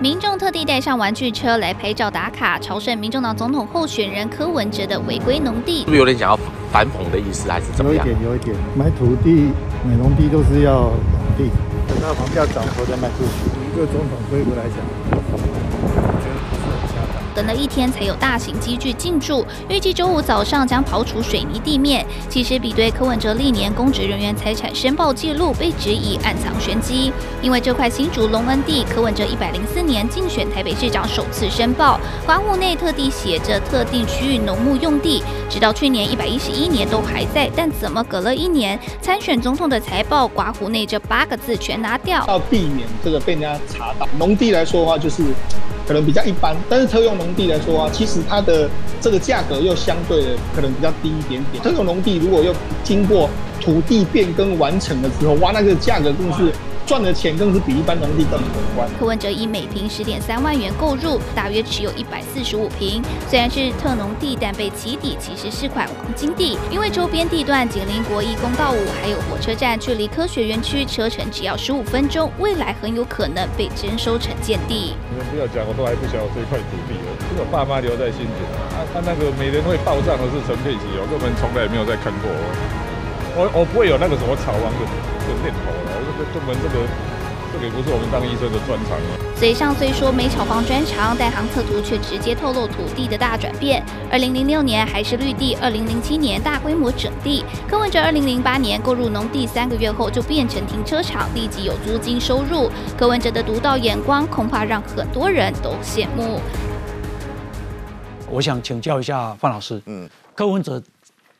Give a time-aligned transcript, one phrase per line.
[0.00, 5.84] 民众特地带上玩具车来拍照打卡，朝圣民众党总统候选人柯文哲的违规农地是。
[5.84, 6.38] 不是有点想要
[6.72, 8.06] 反讽的意思，还是怎么样？
[8.06, 9.52] 有一点，有一点，买土地、
[9.84, 11.50] 买农地都是要农地，
[11.86, 13.50] 等到房价涨后再卖出去。
[13.60, 15.19] 一个总统规格来讲。
[17.40, 22.04] 等了一天才有大型机具进驻，预计周五早上将刨除水泥地面。
[22.28, 42.22] 其实比对柯文哲历年公职人员财产申报记录被质疑暗藏玄机，因为这块新竹龙恩地，柯文哲一百零四年竞选台北市长首次申报，华户内特地写着特定区域农牧用地，直到去年一百一十一年都还在，但怎么隔了一年，参选总统的财报刮胡内这八个字全拿掉？
[42.28, 44.06] 要避免这个被人家查到。
[44.18, 45.22] 农地来说的话，就是
[45.90, 51.60] 可能比较一般，但是特用农地来说啊，其实它的这个价格又相对的可能比较低一点点。
[51.64, 52.54] 特用农地如果又
[52.84, 53.28] 经过
[53.60, 56.52] 土地变更完成了之后，哇，那个价格更是
[56.90, 58.88] 赚的钱更是比一般农地更可观。
[58.98, 63.00] 柯文哲以每平十点三万元购入，大约持有一百四十五平。
[63.28, 74.96] 虽然是特农地，但被起底其实是块黄金地，因为周边地段紧邻国一公道五，还有火车站，距离科学园区车程只要十五分钟，未来很有可能被征收成建地。
[75.10, 77.14] 你们不要讲，我都还不晓得这块土地了。
[77.30, 78.42] 这个爸妈留在新竹，
[78.74, 82.26] 他他那个每年会报账的是陈佩琪，我根本从来没有在看过。
[83.36, 84.82] 我我不会有那个什么炒房的
[85.34, 86.86] 的念头了，这个根本这个
[87.52, 89.12] 这个也不是我们当医生的专长啊。
[89.36, 93.82] 嘴上虽说没炒房专长，但航测图却直接透露土地的大转变。
[94.10, 97.42] 二零零六年还是绿地，二零零七年大规模整地。
[97.66, 102.70] 柯文哲二零零八年购入农地三个月后就变成停车场，立即有租金收入。
[102.98, 106.38] 柯文哲的独到眼光，恐怕让很多人都羡慕。
[108.28, 110.80] 我想请教一下范老师，嗯嗯，柯文哲，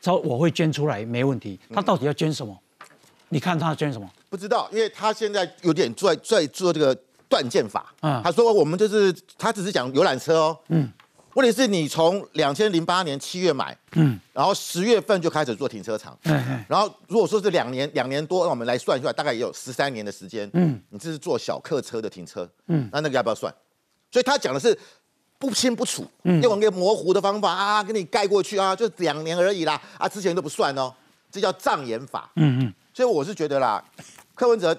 [0.01, 2.57] 招我会捐出来没问题，他到底要捐什么？
[3.31, 4.07] 你看他捐什么？
[4.29, 6.95] 不知道，因为他现在有点在在做这个
[7.27, 7.93] 断剑法。
[8.01, 10.57] 嗯他说我们就是他只是讲游览车哦。
[10.67, 10.91] 嗯。
[11.33, 20.45] 问题是你从两千零八年七月买，嗯，然后十月份就开始做停车场，嗯嗯，然后如果说是两年两年多，那我们来算出来，大概也有十三年的时间。
[20.51, 23.53] 嗯嗯，你这是做小客车的停车，嗯嗯，那那个要不要算？
[24.11, 24.77] 所以他讲的是
[25.39, 30.93] 不清不楚，嗯用一个模糊的方法啊，给你盖过去啊，就两年而已啦，啊，之前都不算哦，
[31.31, 32.29] 这叫障眼法。
[32.35, 33.83] 嗯嗯，所以我是觉得啦，
[34.35, 34.77] 柯文哲，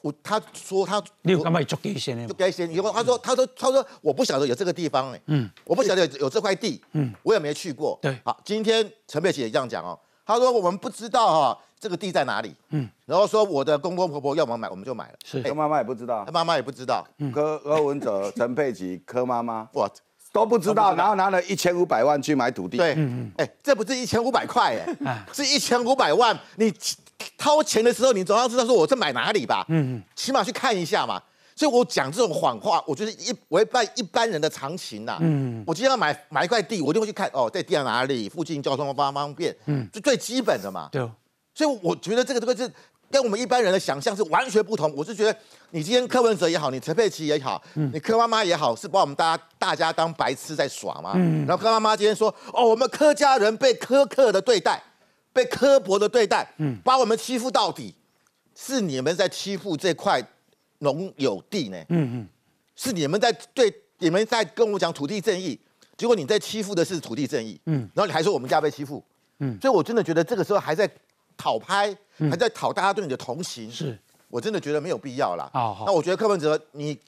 [0.00, 2.26] 我他说他你有干嘛做给先呢？
[2.26, 2.34] 就？
[2.34, 5.50] 该先，以后他说他说他说我不晓得有这个地方哎、嗯。
[5.64, 7.06] 我不晓得有有这块地，嗯。
[7.06, 7.98] 嗯，我也没去过。
[8.00, 8.18] 对。
[8.24, 12.82] 好，今天陈佩琪也这样讲哦，他说我们不知道哈、这个地在哪里，嗯。
[12.84, 15.42] 嗯，然后说我的公公婆婆要我们买，我们就买了，是。
[15.42, 16.24] 柯妈妈也不知道。
[16.24, 19.86] 他，妈妈也不知道，柯柯文哲、 陈佩琪、柯妈妈哇，
[20.32, 20.94] 都不知道，都不知道。
[20.94, 22.78] 然后拿了一千五百万去买土地。
[22.78, 22.96] 对，
[23.36, 26.72] 哎、这不是一千五百块哎哎，是一千五百万，你
[27.38, 31.20] 掏钱的时候，你总要知道说我在买哪里吧，嗯嗯，起码去看一下嘛。
[31.56, 40.88] 所以我讲这种谎话，我觉得一违背一般人的常情呐、嗯我今天要买买一块地，我一定会去看哦，这地在哪里，附近交通方不方便，嗯嗯，就最基本的嘛。
[40.90, 41.02] 对，
[41.54, 42.72] 所以我觉得这个这个是
[43.10, 44.90] 跟我们一般人的想象是完全不同。
[44.96, 45.36] 我是觉得
[45.70, 51.12] 你今天柯文哲也好，你陈佩琪也好，你柯妈妈也好，是把我们大家大家当白痴在耍嘛。
[51.16, 54.82] 嗯然后柯妈妈今天说，哦，我们柯家人被苛刻的对待，
[55.32, 56.52] 被刻薄的对待，
[56.82, 57.94] 把我们欺负到底，
[58.54, 60.22] 是你们在欺负这块
[60.78, 61.78] 农有地呢。
[61.88, 62.28] 嗯嗯，
[62.74, 65.58] 是你们在对你们在跟我讲土地正义，
[65.96, 69.02] 结果你在欺负的是土地正义，然后你还说我们家被欺负，
[69.60, 70.90] 所以我真的觉得这个时候还在
[71.36, 73.98] 讨拍，还在讨大家对你的同情，是
[74.28, 75.50] 我真的觉得没有必要啦。
[75.52, 76.98] 好好那我觉得柯文哲，你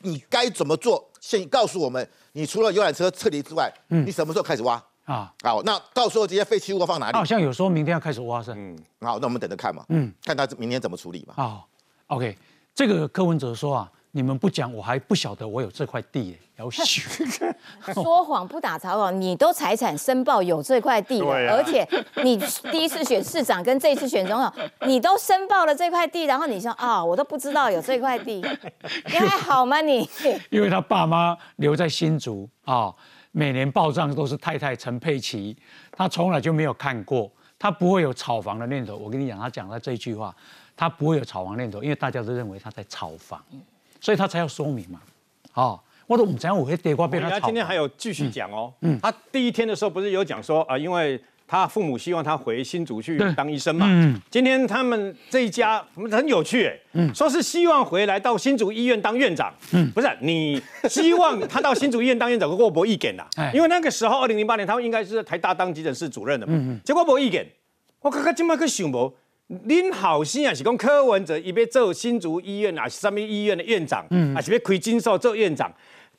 [0.00, 1.08] 你该怎么做？
[1.20, 4.82] 先告诉我们，你除了游览车撤离之外，嗯你什么时候开始挖？
[5.04, 7.24] 啊，好，那到时候这些废弃物要放哪里好？
[7.24, 8.52] 像有说明天要开始挖是？
[8.52, 11.34] 嗯，好，那我们等着看嘛，嗯嗯，看他明天怎么处理嘛。
[11.42, 11.60] 啊
[12.06, 12.36] ，OK，
[12.74, 17.02] 这个柯文哲说啊，你们不讲，我还不晓得我有这块地耶，要许。
[17.92, 21.86] 说谎不打草稿，你都财产申报有这块地了，啊而且
[22.22, 22.36] 你
[22.70, 24.52] 第一次选市长跟这一次选总统，
[24.86, 28.40] 你都申报了这块地，然后你说啊、我都不知道有这块地，
[29.06, 30.08] 你还好吗你？
[30.50, 32.94] 因为他爸妈留在新竹啊、
[33.32, 35.56] 每年报账都是太太陈佩琪，
[35.90, 38.96] 他从来就没有看过，他不会有炒房的念头。
[38.96, 40.34] 我跟你讲，他讲了这一句话，
[40.76, 43.42] 他不会有炒房念头，因为大家都认为他在炒房，
[44.00, 45.00] 所以他才要说明嘛。
[45.54, 47.40] 哦，我都唔知道我会跌瓜被他炒。
[47.40, 51.18] 他今天还有继续讲哦，嗯他第一天的时候不是有讲说啊、因为
[51.52, 54.18] 他父母希望他回新竹去当医生嘛，嗯。
[54.30, 56.64] 今天他们这一家很有趣
[56.94, 59.90] 哎，说是希望回来到新竹医院当院长，嗯。
[59.90, 60.58] 不是你
[60.88, 67.46] 希望他到新竹医院当院长，我无意见啦哎，因为那个时候二零零八年他应该是台大当急诊室主任的嘛，结果无意见，
[68.00, 69.14] 我刚刚今麦去想无。
[69.68, 75.70] 恁好心啊，是讲柯文哲伊要做新竹医院啊，是什么医院的院长，嗯，还是要开金寿做院长，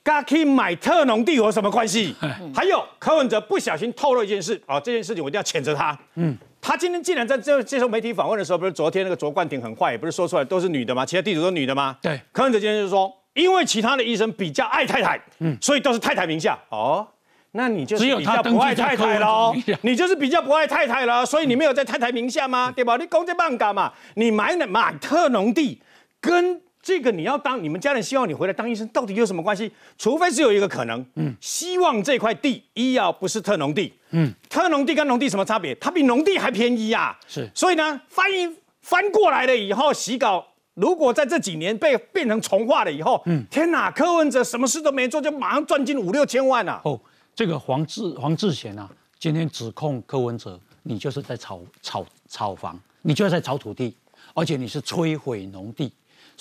[0.03, 2.13] 跟去买特农地有什么关系？
[2.53, 6.37] 还有柯文哲不小心透露一件事，啊，这件事情我一定要谴责他，嗯。
[6.65, 11.05] 他今天竟然在接接受媒体访问的时候，不是昨天那个卓冠廷很坏，也不是说出来都是女的吗？
[11.05, 11.97] 其他地主都是女的吗？
[12.01, 16.57] 对，柯文哲今天就说，因为其他的医生比较爱太太，嗯，所以都是太太名下。
[16.69, 17.05] 哦，
[17.51, 22.71] 那你就是比较他不爱太太喽，你就是比较不爱太太了，所以你没有在太太名下吗？
[22.73, 22.95] 对吧？
[22.95, 23.91] 你公这半干嘛？
[24.15, 25.81] 你买买特农地
[26.21, 26.61] 跟。
[26.83, 29.71] 这个你要当你们家人希望你回来当医生，到底有什么关系？
[29.97, 35.73] 除非是有一个可能，嗯，希望这块地医药不是特农地，嗯，特农地跟农地什么差别？
[35.75, 46.81] 它比农地还便宜呀、是所以呢，翻译翻过来了以后，洗稿如果在这几年被变成重化了以后，嗯，天哪，柯文哲什么事都没做，就马上赚进五六千万啊！
[46.83, 46.99] 哦，
[47.33, 53.95] 这个黄志黄志贤啊，今天指控柯文哲，你就是在炒炒炒房，你就是在炒土地，
[54.33, 55.89] 而且你是摧毁农地。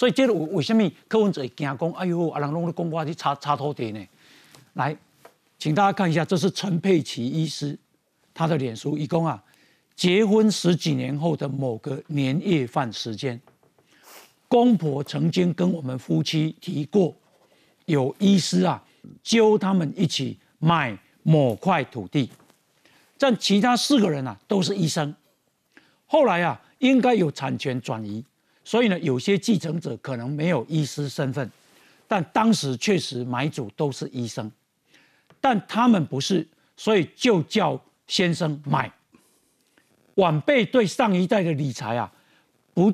[0.02, 1.92] 所以，接着为为什么柯文哲会惊讲？
[1.92, 4.04] 哎呦，啊人拢在讲我去查查土地呢？
[4.72, 4.96] 来，
[5.60, 7.78] 请大家看一下，这是陈佩琪医师
[8.34, 9.40] 他的脸书，一共啊，
[9.94, 13.40] 结婚十几年后的某个年夜饭时间，
[14.48, 17.14] 公婆曾经跟我们夫妻提过，
[17.84, 18.82] 有医师啊
[19.22, 22.28] 揪他们一起买某块土地，
[23.18, 25.14] 但其他四个人啊都是医生，
[26.06, 28.24] 后来啊应该有产权转移，
[28.64, 31.50] 所以呢有些继承者可能没有医师身份，
[32.06, 34.50] 但当时确实买主都是医生，
[35.40, 38.92] 但他们不是，所以就叫先生买。
[40.16, 42.12] 晚辈对上一代的理财啊，
[42.74, 42.92] 不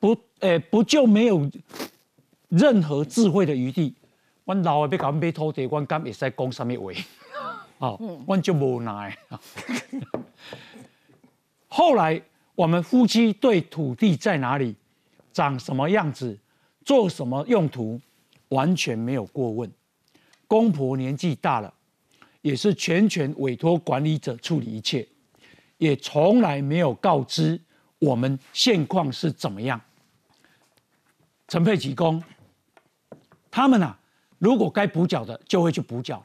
[0.00, 1.50] 不，诶、不就没有
[2.48, 3.94] 任何智慧的余地。
[4.46, 6.90] 阮老的要甲阮买土地，阮敢会使讲什么话？
[7.78, 9.14] 哦，阮就无奈。
[11.68, 12.22] 后来
[12.56, 14.74] 我们夫妻对土地在哪里、
[15.30, 16.36] 长什么样子、
[16.86, 18.00] 做什么用途，
[18.48, 19.70] 完全没有过问。
[20.48, 21.72] 公婆年纪大了，
[22.40, 25.06] 也是全权委托管理者处理一切，
[25.76, 27.60] 也从来没有告知
[27.98, 29.78] 我们现况是怎么样。
[31.48, 32.22] 陈佩琪公，
[33.50, 33.98] 他们啊，
[34.38, 36.24] 如果该补缴的就会去补缴，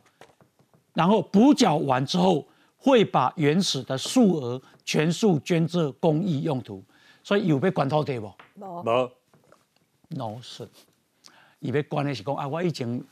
[0.94, 2.48] 然后补缴完之后，
[2.78, 6.84] 会把原始的数额全数捐赠公益用途。
[7.24, 9.12] 所以有被管土地不无
[10.10, 10.68] ，？no 是，
[11.60, 13.04] 伊要管的是讲啊，我以前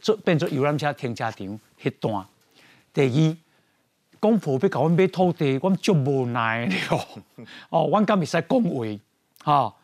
[0.00, 2.24] 做变做游览车停车场迄段。
[2.94, 3.36] 第二，
[4.20, 7.06] 公婆要甲阮买土地，阮足无奈了。
[7.70, 8.86] 哦， 阮敢会使讲话？
[9.42, 9.74] 哈、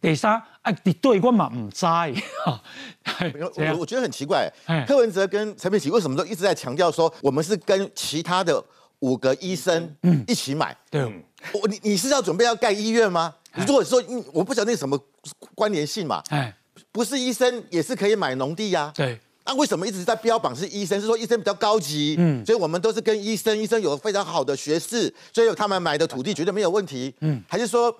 [0.00, 1.84] 第三，啊，伫对我嘛唔知。
[3.66, 8.62] 我我觉得很奇怪哎，柯文哲跟陈佩琪为什么都一直在强调说我们是跟其他的
[9.00, 9.94] 五个医生
[10.26, 10.76] 一起买？
[10.90, 11.02] 对，
[11.52, 13.34] 我你你是要准备要盖医院吗？
[13.54, 14.98] 如果说嗯我不晓得那什么
[15.54, 16.54] 关联性嘛，哎，
[16.92, 21.00] 不是医生也是可以买农地呀、对，那、为什么一直在标榜是医生？
[21.00, 27.92] 是说医生比较高级，嗯，所以我们都是跟医生，医生有非常好的学士，所以他们买的土地绝对没有问题，嗯，还是说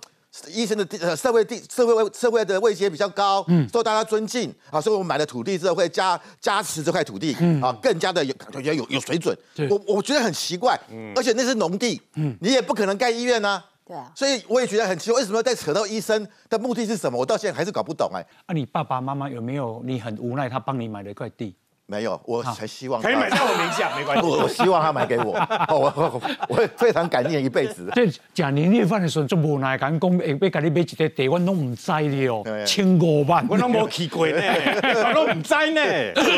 [0.49, 9.37] 医生的地呃社会地社会位社会的位阶比较高，嗯，受大家尊敬啊，所以我们买了土地之后会加加持这块土地，嗯啊，更加的有有有有水准。
[9.69, 10.79] 我我觉得很奇怪，
[11.17, 17.19] 而且那是农地，嗯，你也不可能盖医院呐、对啊，所以我也觉得很奇怪，为什么要再扯到医生的目的是什么？
[17.19, 18.25] 我到现在还是搞不懂哎。
[18.47, 21.57] 啊，你爸爸妈妈有没有你很无奈，他帮你买了一块地？
[21.91, 24.25] 没有，我才希望可以买在我名下，没关系。
[24.25, 25.37] 我我希望他买给我，
[25.69, 27.91] 哦我我我会非常感念一辈子。
[27.95, 33.45] 这食年夜饭的时候，就无奈讲讲，会要给你买一块地，我拢唔知了对，千五万。
[33.51, 34.41] 我拢无去过呢，
[35.09, 35.81] 我都唔知呢。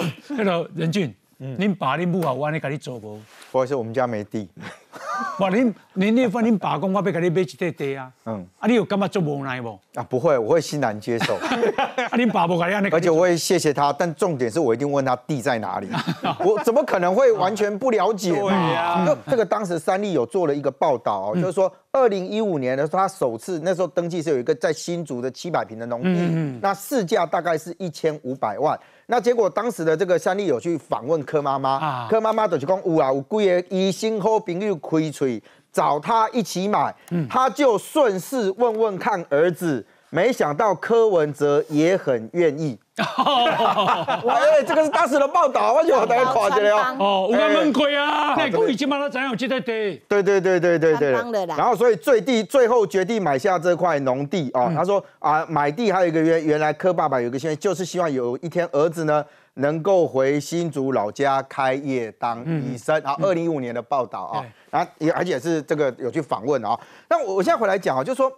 [0.30, 3.20] 那个任俊，你爸你母啊，我安尼甲你做无？
[3.50, 4.48] 不好意思，我们家没地。
[5.38, 8.46] 哇，恁年夜饭恁爸讲我要给你买一块地啊，嗯。
[8.58, 9.78] 啊，你有感觉做无奈无？
[9.94, 11.34] 啊，不会，我会欣然接受，
[11.76, 13.92] 啊，恁爸无甲你，而且我会谢谢他。
[13.92, 15.88] 但重点是我一定问他地在哪里，
[16.44, 28.78] 我怎么可能会完全不了解对呀这个当时三立有做了一个报道哦，就是说二零一五年的时候，他首次那时候登记是有一个在新竹的七百平的农地，那市价大概是一千五百万。
[29.06, 36.94] 那结果当时的这个三立有去访问柯妈妈啊，柯妈妈就是讲有啊，有几个医生好朋友开嘴找他一起买，
[37.30, 39.86] 他就顺势问问看儿子。
[40.14, 46.96] 没想到柯文哲也很愿意，哎，这个是当时的报道，我就大家看着了哦。
[46.98, 54.70] 哦，有人问过啊，那讲伊即摆都知影有这块地，对对对对对对官方的啦然后所以最地最后决定买下这块农地哦。
[54.76, 59.24] 他说啊，买地还有一个原原来柯爸爸有一个心愿，就是希望有一天儿子呢
[59.54, 63.00] 能够回新竹老家开业当医生。
[63.02, 66.78] 好，二零一五年的报道啊，然后也而且是这个有去访问啊。
[67.08, 68.32] 那我我现在回来讲啊，就是说。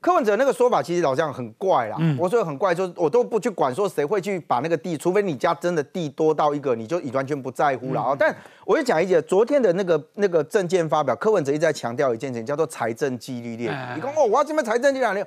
[0.00, 8.16] 柯文哲那个说法其实好像很怪啦，我说很怪，就是我都不去管说谁会去把那个地，除非你家真的地多到一个，你就已完全不在乎了啊。
[8.16, 8.32] 但
[8.64, 13.76] 我就讲一件，昨天的那个那个证件发表，柯文哲一直在强调一件事情，叫做财政纪律链。
[13.96, 15.26] 你讲哦，我要这边财政纪律链，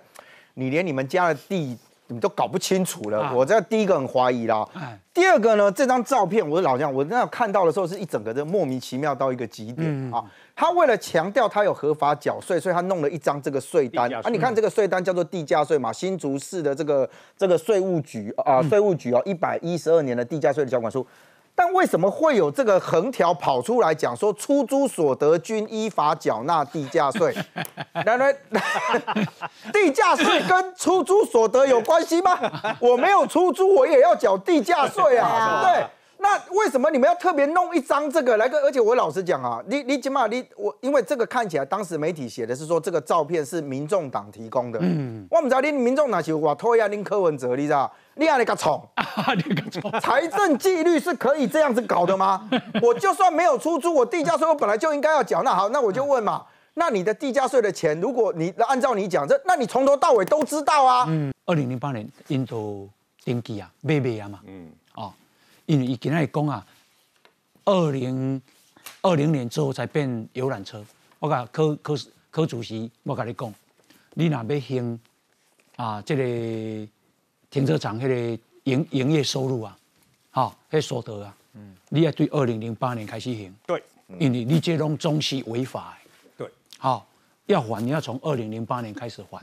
[0.53, 1.77] 你连你们家的地
[2.11, 4.67] 你都搞不清楚了，我这第一个很怀疑啦。
[5.13, 10.23] 第二个呢，这张照片我老讲，我那看到的时候是一整个的莫名其妙到一个极点啊。
[10.55, 14.29] 他为了强调他有合法缴税，所以他弄了一张这个税单啊。
[14.29, 21.05] 你看这个税单叫做地价税嘛，新竹市的这个这个税务局啊，税务局哦，一百一十二年的地价税的缴款书。
[21.53, 27.35] 但为什么会有这个横条跑出来讲说出租所得均依法缴纳地价税？
[28.05, 28.33] 来来，
[29.71, 32.39] 地价税跟出租所得有关系吗？
[32.79, 35.87] 我没有出租，我也要缴地价税啊，对不对？
[36.23, 38.59] 那为什么你们要特别弄一张这个来个？
[38.59, 44.77] 而且我老实讲啊，你你起码你我，因为这个看起来当时媒体写的是说这个照片是民众党提供的。
[44.83, 47.91] 嗯，我们知道你民众党是我拖一下你柯文哲，你知道？
[48.15, 48.87] 你啊你个宠！
[49.37, 49.91] 你个虫！
[49.99, 52.49] 财政纪律是可以这样子搞的吗？
[52.81, 55.41] 我就算没有出租，我地价税我本来就应该要缴。
[55.43, 61.05] 那好，那我就问嘛，那你的地价税的钱，如果你按照你讲这，那你从头到尾都知道啊。
[61.07, 62.89] 嗯，二零零八年印度
[63.23, 64.39] 登记啊，买卖啊嘛。
[64.45, 64.71] 嗯。
[64.95, 65.13] 哦
[65.67, 66.65] 因为伊今仔日讲啊，
[67.63, 68.41] 二零
[69.01, 70.83] 二零年之后才变游览车。
[71.19, 71.95] 我甲柯柯
[72.29, 73.53] 柯主席，我甲你讲，
[74.15, 74.99] 你若要兴
[75.77, 76.23] 啊，这个
[77.51, 79.77] 停车场迄个营营业收入啊，
[80.31, 83.55] 好，迄所得啊，嗯，你要对二零零八年开始行。
[83.67, 83.83] 对，
[84.17, 85.95] 因为你这种总是违法。
[86.35, 87.05] 对，好，
[87.45, 89.39] 要还你要从二零零八年开始还。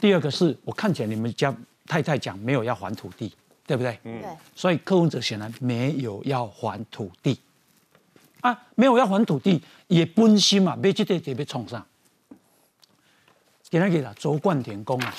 [0.00, 1.54] 第二个是我看起来你们家
[1.86, 3.32] 太太讲没有要还土地。
[3.68, 3.98] 对不对？
[4.04, 4.22] 嗯。
[4.22, 4.30] 对。
[4.54, 7.36] 所以柯文哲显然没有要还土地，
[8.40, 11.84] 啊，没有要还土地，也本心嘛，买这块地要创啥？
[13.68, 15.12] 今天给啦，周冠廷讲啊，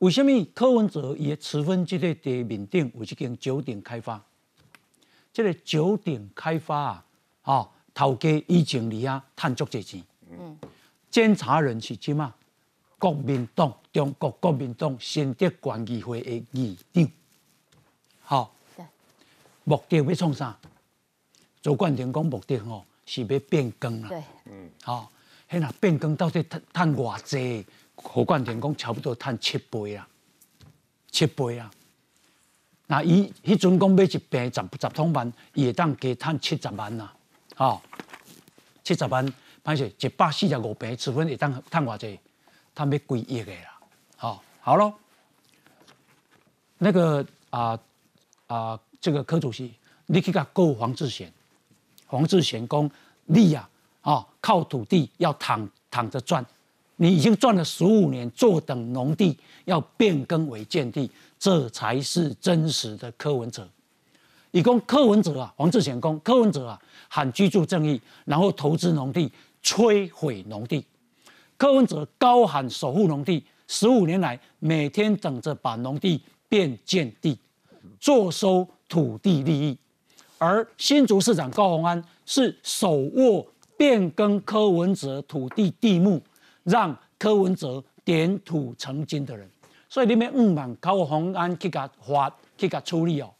[0.00, 4.22] 为什么柯文哲也持分这个地面顶有一间酒店开发？
[5.30, 7.04] 这个酒店开发啊，
[7.44, 10.02] 哦，头家以前里啊，赚足侪钱。
[10.30, 10.58] 嗯。
[11.10, 12.34] 监察人是即嘛？
[12.98, 17.10] 国民党中国国民党新德县议会的议长，
[18.22, 18.54] 好，
[19.64, 20.58] 目的要创啥？
[21.60, 25.12] 周冠廷讲目的吼是要变更啦，对，嗯，好，
[25.50, 27.66] 迄若变更到底赚赚偌济？
[28.02, 30.08] 何冠廷讲差不多赚七倍啊，
[31.10, 31.70] 七倍啊！
[32.86, 37.14] 那伊迄阵讲买一平十十通万，伊会当加赚七十万啦，
[37.54, 37.80] 好，
[38.82, 39.24] 七十万，
[39.62, 42.18] 歹势一百四十五平，持分会当赚偌济？
[42.74, 43.80] 他没归业的啦，
[44.20, 44.98] 哦，好咯，
[46.78, 47.78] 那个啊
[48.46, 49.74] 啊，这个柯主席，
[50.06, 51.32] 你去甲告黄志贤，
[52.06, 52.90] 黄志贤讲
[53.26, 53.68] 你呀，
[54.00, 56.44] 啊，靠土地要躺躺着赚，
[57.02, 63.66] 你已经赚了十五年，坐等农地要变更为建地，这才是真实的柯文哲。
[64.50, 66.78] 以供柯文哲啊，黄志贤讲柯文哲啊，
[67.08, 69.32] 喊居住正义，然后投资农地，
[69.64, 70.84] 摧毁农地。
[71.56, 77.38] 柯文哲高喊守护农地，十五年来每天等着把农地变建地，
[77.98, 79.78] 坐收土地利益。
[80.36, 83.46] 而新竹市长高鸿安是手握
[83.78, 86.20] 变更柯文哲土地地目，
[86.64, 89.48] 让柯文哲点土成金的人。
[89.88, 93.32] 所以你们唔望高鸿安去甲发去甲处理哦，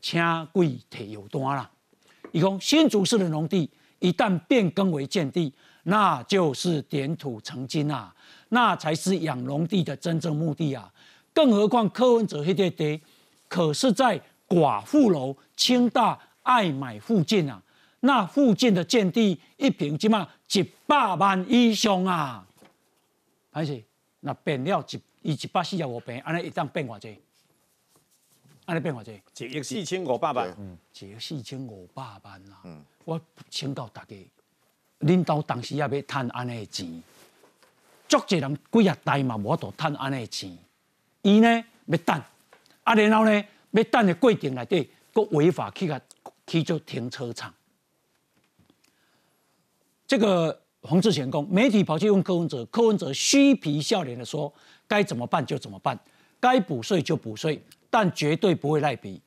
[0.00, 0.20] 请
[0.52, 1.70] 贵提有单啦。
[2.32, 5.52] 伊讲新竹市的农地一旦变更为建地。
[5.88, 8.12] 那就是点土成金啊，
[8.48, 10.92] 那才是养农地的真正目的啊！
[11.32, 13.00] 更何况柯文哲迄块地，
[13.46, 17.62] 可是在寡妇楼、清大、爱买附近啊，
[18.06, 22.46] 那附近的建地一平起码一百万以上啊！
[23.50, 23.82] 还是
[24.20, 27.18] 那变了一一一百四十五平，安尼一当变偌济？
[28.64, 29.20] 安尼变偌济？
[29.44, 32.60] 一亿四千五百万，嗯，一亿四千五百万啊！
[32.64, 33.20] 嗯，我
[33.50, 34.16] 请教大家。
[35.00, 37.02] 领导当时也要趁安尼的钱，
[38.08, 40.56] 足济人几啊代嘛无法度赚安尼的钱，
[41.22, 42.22] 伊呢要等，
[42.84, 46.00] 啊然后呢要等的过程内底，搁违法去个
[46.46, 47.52] 去做停车场。
[50.06, 54.52] 这个黄志贤公，媒体跑去问柯文哲，柯文哲嬉皮笑脸的说，
[54.86, 55.98] 该怎么办就怎么办，
[56.38, 59.20] 该补税就补税，但绝对不会赖皮。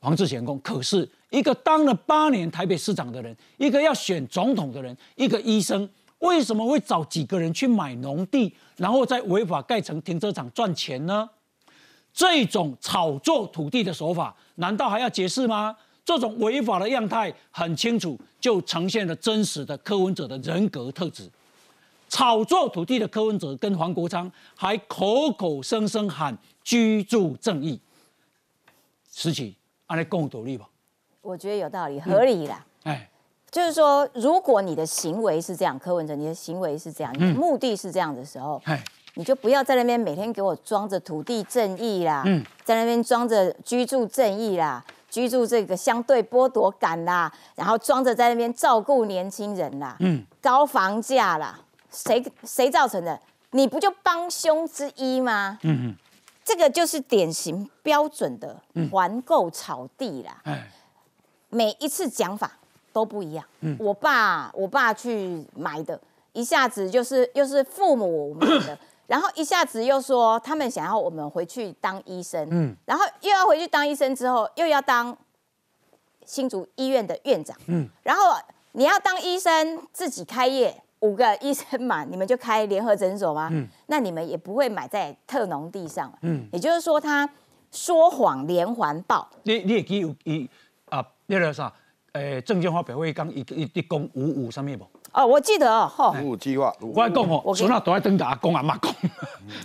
[0.00, 1.08] 黄志贤公，可是。
[1.30, 11.26] 一个当了八年台北市长的人，一个要选总统的人，一个医生，为什么会找几个人去买农地，然后再违法盖成停车场赚钱呢？
[12.12, 15.74] 这种炒作土地的手法，难道还要解释吗？
[16.04, 21.30] 这种违法的样态很清楚，就呈现了真实的柯文哲的人格特质。
[22.08, 27.80] 炒作土地的柯文哲跟黄国昌还口口声声喊居住正义，
[29.10, 29.56] 实际
[29.86, 30.68] 按来共独立吧？
[31.22, 32.66] 我觉得有道理，合理啦。
[32.82, 33.08] 哎，
[33.50, 53.20] 就是说，如果你的行为是这样，柯文哲，你的行为是这样，你的目的是这样的时候，哎，你就不要在那边每天给我装着土地正义啦，嗯在那边装着居住正义啦，居住这个相对剥夺感啦，然后装着在那边照顾年轻人啦，嗯，高房价啦，谁谁造成的？
[53.50, 55.58] 你不就帮凶之一吗？
[55.64, 55.96] 嗯嗯，
[56.42, 58.58] 这个就是典型标准的
[58.90, 60.40] 团购炒地啦。
[60.44, 60.66] 哎，
[61.50, 62.50] 每一次讲法
[62.90, 63.44] 都不一样。
[63.60, 66.00] 嗯我爸我爸去买的，
[66.32, 68.78] 一下子就是又是父母买的，
[69.12, 75.14] 然后一下子又说他们想要我们回去当医生，嗯然后又要回去当医生之后又要当
[76.24, 78.22] 新竹医院的院长，嗯然后
[78.72, 80.82] 你要当医生自己开业。
[81.00, 83.48] 五个医生嘛，你们就开联合诊所吗？
[83.52, 86.16] 嗯那你们也不会买在特农地上嘛。
[86.22, 87.28] 嗯也就是说，他
[87.72, 90.48] 说谎连环报，你你也记有伊
[90.88, 91.70] 啊，那个啥，
[92.12, 94.86] 诶，证券发表会讲伊伊伊讲五五上面无？
[95.12, 98.92] 哦，我记得哦，吼，五五计划，我来讲哦，孙仔都爱等甲阿公阿妈讲，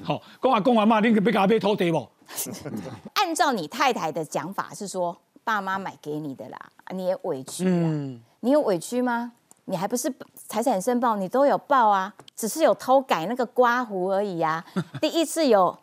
[0.05, 2.09] 吼，讲阿公阿妈，恁要甲我买土地无？
[3.15, 6.59] 按照你太太的讲法是说，爸妈买给你的啦，
[6.91, 9.31] 你也委屈啦，嗯，你有委屈吗？
[9.69, 10.13] 你还不是
[10.47, 14.63] 财产申报你都有报啊，只是有偷改那个刮胡而已啊、
[15.01, 15.77] 第一次有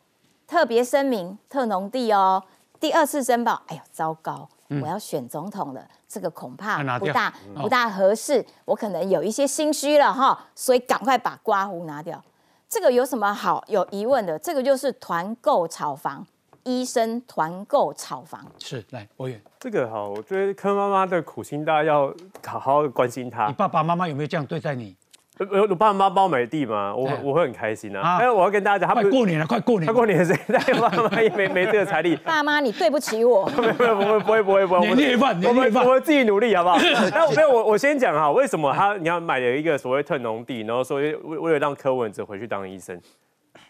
[0.46, 2.42] 特别声明特农地哦，
[2.80, 12.22] 第二次申报，哎呦糟糕，我要选总统了，这个恐怕不大嗯不大合适，我可能有一些心虚了哈，所以赶快把刮胡拿掉。
[12.68, 14.38] 这个有什么好有疑问的？
[14.38, 16.26] 这个就是团购炒房，
[16.64, 18.44] 医生团购炒房。
[18.58, 22.12] 是，来，委员，这个哈，我觉得柯妈妈的苦心，大家要
[22.44, 23.52] 好好的关心她你。
[23.52, 24.96] 爸爸妈妈有没有这样对待你？
[25.38, 28.00] 呃我我爸妈帮我买地吗，我哎我会很开心啊。
[28.00, 32.14] 啊但是我要跟大家讲，他不是快过年了，快过年了，他过年的时候， 但爸妈也没没这个财力。
[32.24, 33.44] 爸妈，你对不起我。
[33.50, 36.78] 不会不会不会不会不会，年夜饭我们年夜饭我们自己努力好不好？
[37.10, 42.96] 那我没有我我先讲哈，为什么他你要买了一个所谓特农地，然后说为为了让柯文哲回去当医生，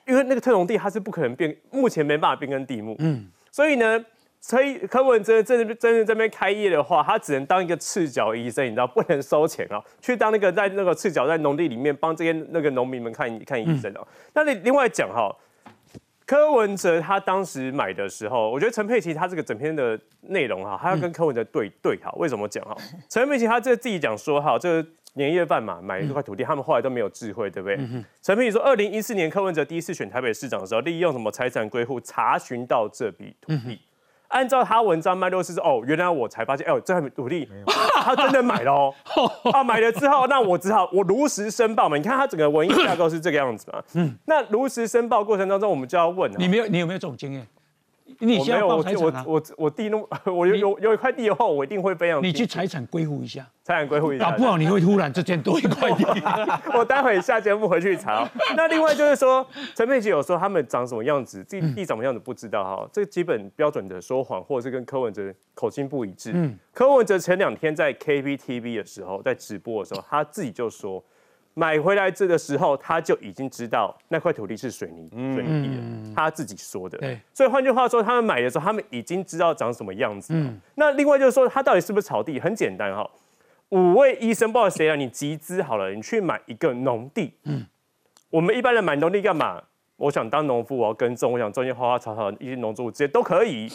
[0.06, 4.04] 因为那个特农地它是不可能变，目前没办法变更地目，嗯，所以呢。
[4.46, 14.06] 所以柯文哲真的真的这边开业的话，他只能当一个赤脚医生，你知道不能收钱啊，去当那个在那个赤脚在农地里面帮这些那个农民们看看医生哦。
[14.34, 15.34] 那你另外讲哈，
[16.26, 22.12] 柯文哲他当时买的时候，我觉得陈佩琪他这个整篇的内容哈，他要跟柯文哲对对哈。
[22.18, 22.76] 为什么讲哈？
[23.08, 27.78] 陈佩琪他这自己讲说哈，这个年夜饭嘛，买一块土地，他们后来都没有智慧，对不对？
[28.20, 33.80] 陈佩琪说，二零一四年柯文哲第一次选台北市长的时候，利用什么财产归户查询到这笔土地。
[34.34, 37.48] 按照他文章脉络是说，哦，原来我才发现，哎呦，这很努力
[38.02, 38.92] 他真的买了哦，
[39.54, 41.96] 啊，买了之后，那我只好我如实申报嘛。
[41.96, 47.46] 你看他整个文艺架构是这个样子嘛，嗯，那如实申报过程当中，我们就要问啊，你没有，你有没有这种经验？
[48.20, 49.24] 你我没有，我财产啊？
[49.26, 56.04] 我我我地弄， 我有有有一块地的话，我一定会非常你去财产归户一下，财产归户一下，搞不好你会突然之间多一块地。
[56.76, 58.28] 我待会下节目回去查哦。
[58.56, 62.88] 那另外就是说，陈佩琪有说他们长什么样子，自己地长什么样子不知道哈。
[62.92, 66.32] 这个基本标准的说谎，或者是跟柯文哲口径不一致。
[66.34, 71.02] 嗯柯文哲前两天在 KPTV 的时候，在直播的时候，他自己就说。
[71.54, 76.98] 买回来这的时候，他就已经知道那块土地是水泥水泥地了，他自己说的。
[76.98, 80.40] 对，所以换句话说，他们买的时候，他们已经知道长什么样子了。
[80.40, 82.40] 嗯那另外就是说，他到底是不是草地？
[82.40, 83.08] 很简单哈，
[83.68, 87.32] 五位医生，不知道谁啊，你集资好了，你去买一个农地。
[87.44, 87.64] 嗯
[88.30, 89.62] 我们一般人买农地干嘛？
[89.96, 93.70] 我想当农夫，我要耕种，我想种一些花花草草、一些农作物，这些都可以。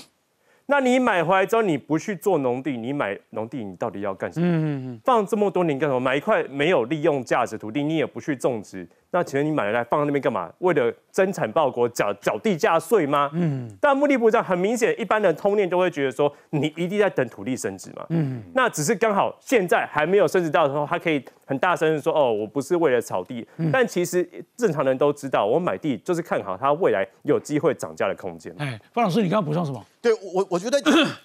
[0.71, 4.45] 那你买回来之后，你不去做农地，你买农地，你到底要干什么？
[4.45, 5.99] 嗯嗯放这么多年干什么？
[5.99, 10.51] 买一块没有利用价值土地，你也不去种植，那请问你买了来放在那边干嘛？
[10.59, 13.29] 为了增产报国，缴缴地价税吗？
[13.33, 18.05] 嗯但目的不是这样，很明显，一般人通念都会觉得说，你一定在等土地升值嘛。
[18.09, 23.45] 嗯那只是刚好现在还没有升值到的时候，他可以很大声地说：“哦，我不是为了炒地。
[23.57, 28.53] 嗯但其实正常人都知道，我买地就是看好它未来有机会涨价的空间。
[28.59, 29.83] 哎，方老师，你刚刚补充什么？
[30.01, 30.79] 对我，我觉得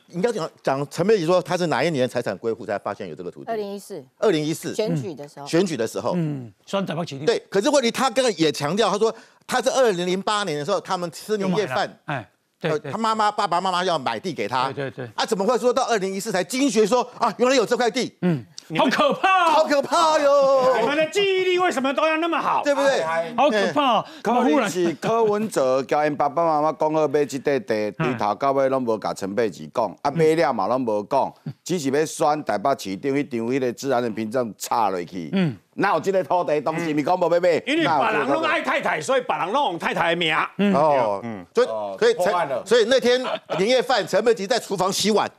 [0.08, 3.50] 应该讲讲陈佩琪说他是哪一年财产归户才发现有这个土地？
[3.50, 6.14] 二零一四二零一四选举的时候，选举的时候。
[6.16, 7.26] 嗯，酸仔包起地。
[7.26, 9.14] 对，可是问题他刚刚也强调，他说
[9.46, 12.26] 他是二零零八年的时候，他们吃年夜饭，哎，
[12.60, 18.16] 对他妈妈爸爸妈妈要买地给他，对对对啊，怎么会说到二零一四才惊觉说啊，原来有这块地？
[18.22, 18.44] 嗯，
[18.78, 20.74] 好可怕、好可怕哟！
[20.80, 22.62] 你们的记忆力为什么都要那么好？
[22.64, 23.02] 对不对？
[23.36, 24.06] 好可怕、哦！
[24.22, 31.30] 可能是柯文哲交因爸爸妈妈讲好买这块地，对头到尾拢无甲陈佩琪讲，啊买了嘛拢无讲，
[31.62, 35.28] 只是要选台北市长迄张迄个自然的屏障插落去。
[35.34, 36.92] 嗯，哪有这个土地东西？
[36.94, 37.50] 咪讲无要买？
[37.66, 40.34] 因为别人拢爱太太，所以别人拢用太太的名。
[40.74, 43.20] 哦，嗯，所以所以陈，所以那天
[43.58, 45.30] 年夜饭，陈佩琪在厨房洗碗，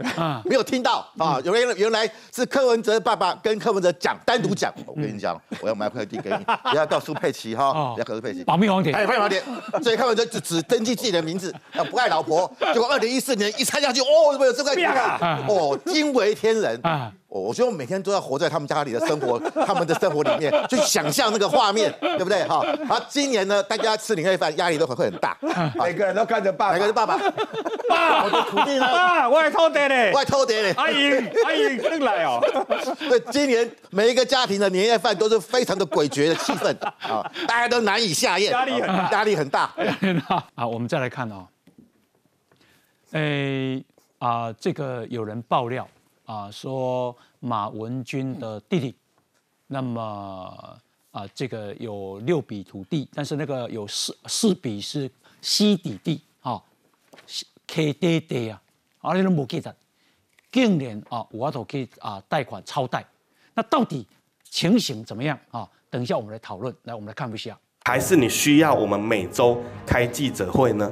[0.44, 1.40] 没有听到啊。
[1.44, 4.74] 原来原来是柯文哲爸爸跟柯文哲讲，单独讲。
[4.86, 6.38] 我跟你讲，我要买块地给你，
[6.70, 8.44] 不要告诉佩奇哈，不要告诉佩奇。
[8.44, 9.44] 保密黄点，哎，保密黄点。
[9.82, 11.54] 所以柯文哲只只登记自己的名字，
[11.90, 12.52] 不爱老婆。
[12.74, 15.40] 结果二零一四年一参下去，哦，怎么有这块地啊？
[15.48, 17.12] 哦，惊为天人啊！
[17.42, 22.42] 我觉得我每天都要活在他们家里的生活，他们的生活里面，去想象那个画面，对不对？
[22.48, 25.38] 哈，好，今年呢，大家吃年夜饭压力都很会很大，
[25.76, 27.18] 每个人都看着爸，每个人爸爸，
[27.90, 28.88] 爸，我的徒弟呢？
[28.88, 31.12] 爸，我偷地嘞，我偷地嘞，阿姨，
[31.44, 32.40] 阿姨，进来哦。
[33.10, 39.74] 对，今年每一个家庭的年夜饭都是非常的诡谲的气氛啊，大家都难以下咽，压力很大，压力很大。
[40.56, 41.46] 啊，我们再来看哦，
[43.12, 43.84] 诶
[44.20, 45.86] 啊，这个有人爆料
[46.26, 48.96] 啊，说马文君的弟弟，
[49.68, 50.02] 那么
[51.12, 55.10] 啊，这个有六笔土地，但是那个有四四笔是
[55.42, 56.62] 西底地啊
[57.68, 58.62] ，K 爹爹啊，
[59.02, 59.74] 啊，你都没记得，
[60.52, 63.06] 竟然啊，我都可以啊贷款超贷，
[63.54, 64.06] 那到底
[64.44, 65.70] 情形怎么样啊？
[65.90, 67.58] 等一下我们来讨论，来我们来看一下。
[67.86, 70.92] 还是你需要我们每周开记者会呢？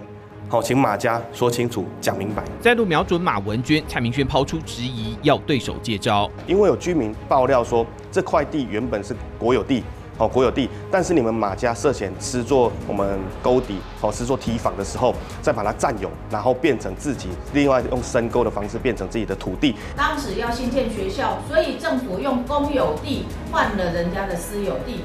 [0.54, 2.44] 好，请马家说清楚、讲明白。
[2.62, 6.30] 再度瞄准马文娟，蔡明轩抛出质疑，要对手接招。
[6.46, 9.84] 因为有居民爆料说，这块地原本是国有地，
[10.16, 19.74] 好国有地，但是你们马家涉嫌吃做我们沟底，好吃做提防的时候，再把它占有，然后变成自己，另外用深沟的方式变成自己的土地。
[19.98, 25.00] 当时要新建学校，所以政府用公有地换了人家的私有地。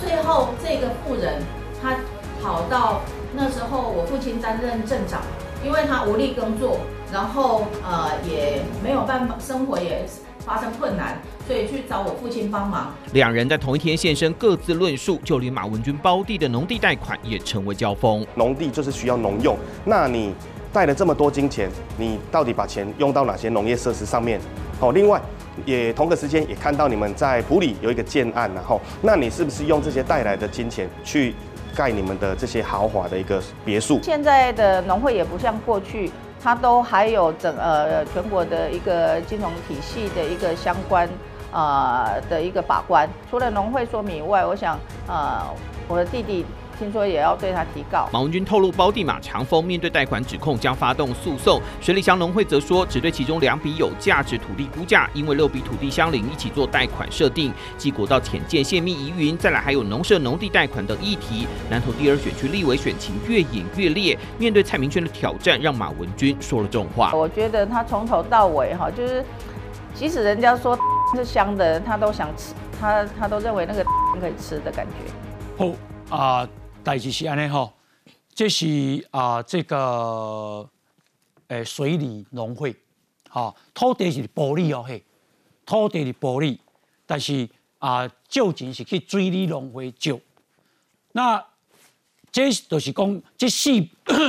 [0.00, 1.42] 最后，这个富人
[1.82, 1.94] 他
[2.42, 3.02] 跑到
[3.36, 5.20] 那时候，我父亲担任镇长，
[5.62, 6.78] 因为他无力耕作，
[7.12, 10.06] 然后呃也没有办法，生活也
[10.38, 12.94] 发生困难，所以去找我父亲帮忙。
[13.12, 18.26] 两人在同一天现身，各自论述，就连马文君包地的农地贷款也成为交锋。
[18.34, 20.32] 农地就是需要农用，那你
[20.72, 21.68] 贷了这么多金钱，
[21.98, 24.40] 你到底把钱用到哪些农业设施上面？
[24.80, 25.20] 好，另外。
[25.64, 31.34] 也同个时间也看到你们在埔里有一个建案，然后，那你是不是用这些带来的金钱去
[31.76, 34.00] 盖你们的这些豪华的一个别墅？
[34.02, 36.10] 现在的农会也不像过去，
[36.42, 41.06] 它都还有整呃全国的一个金融体系的一个相关
[41.52, 43.08] 啊的一个把关。
[43.30, 45.48] 除了农会说明以外，我想啊
[45.86, 46.46] 我的弟弟。
[46.78, 48.08] 听说也要对他提告。
[48.12, 51.60] 马文君透露，包地马长丰面对贷款指控将发动诉讼。
[51.80, 57.52] 水里祥农会则说，只对其中两笔有价值土地估价，因为六笔土地相邻，一起做贷款设定。
[57.76, 61.46] 继国道浅见泄密疑云，再来还有农舍农地贷款等议题。
[61.70, 67.12] 南投第二选区立委选情越演越烈，面对蔡明轩的挑战，让马文君说了重话。
[67.14, 69.24] 我觉得他从头到尾哈，就是
[69.94, 70.78] 即使人家说
[71.14, 73.84] 是香的，他都想吃，他他都认为那个
[74.20, 75.64] 可以吃的感觉。
[75.64, 75.74] 哦
[76.10, 76.48] 啊。
[76.86, 77.72] 代志是安尼吼，
[78.32, 80.70] 这是啊这个
[81.48, 82.76] 诶水里农会，
[83.28, 85.02] 哈土地是玻璃哦嘿，
[85.64, 86.56] 土地是玻璃，
[87.04, 87.48] 但是
[87.80, 90.16] 啊借钱是去水里农会借。
[91.10, 91.44] 那
[92.30, 93.68] 这就是讲这四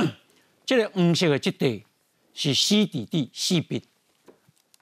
[0.66, 1.86] 这个黄色的这地
[2.34, 3.84] 是四地地四笔，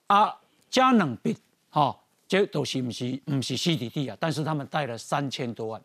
[0.07, 0.35] 啊
[0.71, 1.37] 加两笔，
[1.69, 1.95] 哈
[2.27, 4.17] 这都是不是不是四地地啊？
[4.19, 5.83] 但是他们贷了三千多万。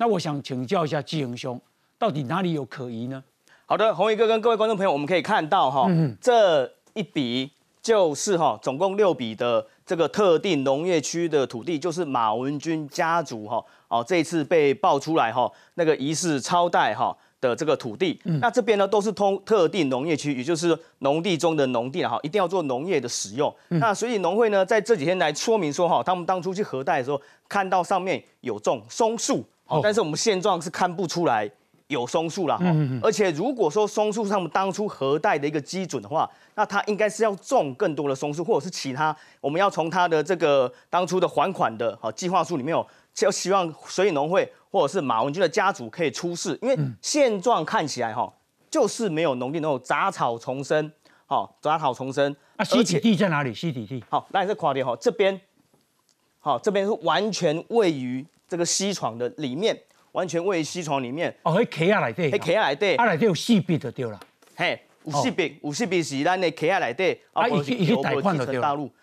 [0.00, 1.60] 那我想请教一下季恒兄，
[1.98, 3.22] 到底哪里有可疑呢？
[3.66, 7.50] 好的，红宇哥跟各位观众朋友，我们可以看到哈，这一笔
[7.82, 23.52] 就是哈，总共六笔的这个特定农业区的土地，就是马文君家族哈，哦，这一次被爆出来哈，那个疑似超贷哈的这个土地，那这边呢都是通特定农业区，也就是农地中的农地哈，一定要做农业的使用。
[23.66, 29.44] 那所以农会呢在这几天来说明说哈，他们当初去核贷的时候，看到上面有种松树。
[29.82, 31.50] 但是我们现状是看不出来
[31.88, 32.64] 有松树了哈，
[33.02, 48.30] 而且如果说松树他们当初核贷的一个基准的话，那它应该是要种更多的松树，或者是其他，我们要从它的这个当初的还款的好计划书里面有，就希望水影农会或者是马文君的家族可以出示，因为现状看起来哈，
[48.70, 50.92] 就是没有农地，那种杂草丛生，
[51.24, 52.36] 好杂草丛生。
[52.56, 53.54] 那西底地在哪里？
[53.54, 55.40] 西底地好，那你再夸点哈，这边
[56.38, 58.26] 好，这边是完全位于。
[58.48, 59.78] 这个西床的里面，
[60.12, 61.32] 完全位于西床里面。
[61.42, 64.18] 哦，迄卡啊内底，迄卡啊内底，啊内底有四笔就对了。
[64.56, 67.20] 嘿，有四笔，有四笔是咱的卡啊内底。
[67.32, 68.58] 啊，已经已经贷款了对。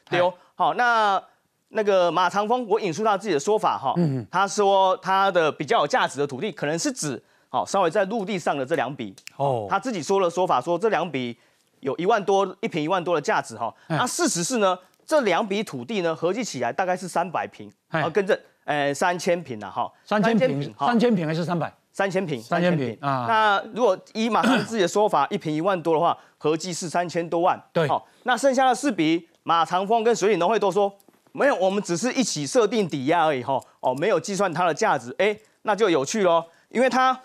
[0.10, 1.21] 对哦，好，那
[1.69, 9.15] 那个马长风，我引述他自己的说法哈，嗯他说他的比较有价值的土地，可能是指好稍微在陆地上的这两笔。
[9.38, 11.38] 哦，他自己说了说法，说这两笔
[11.79, 13.73] 有一万多一平一万多的价值哈。
[13.88, 13.97] 嗯。
[13.97, 21.73] 那事实是呢，这两笔土地呢合计起来大概是三百平，哎啊，跟着呃三千平了哈，三千平，三千平还是三百？
[21.93, 27.58] 三千平，三千平啊那如果依马长自己的说法，一平一万多的话，合计是三千多万。
[27.71, 30.93] 对好，那剩下的四笔，马长风跟水里农会都说
[31.32, 33.58] 没有，我们只是一起设定抵押而已哈。
[33.80, 37.17] 哦，没有计算它的价值，哎，那就有趣喽，因为它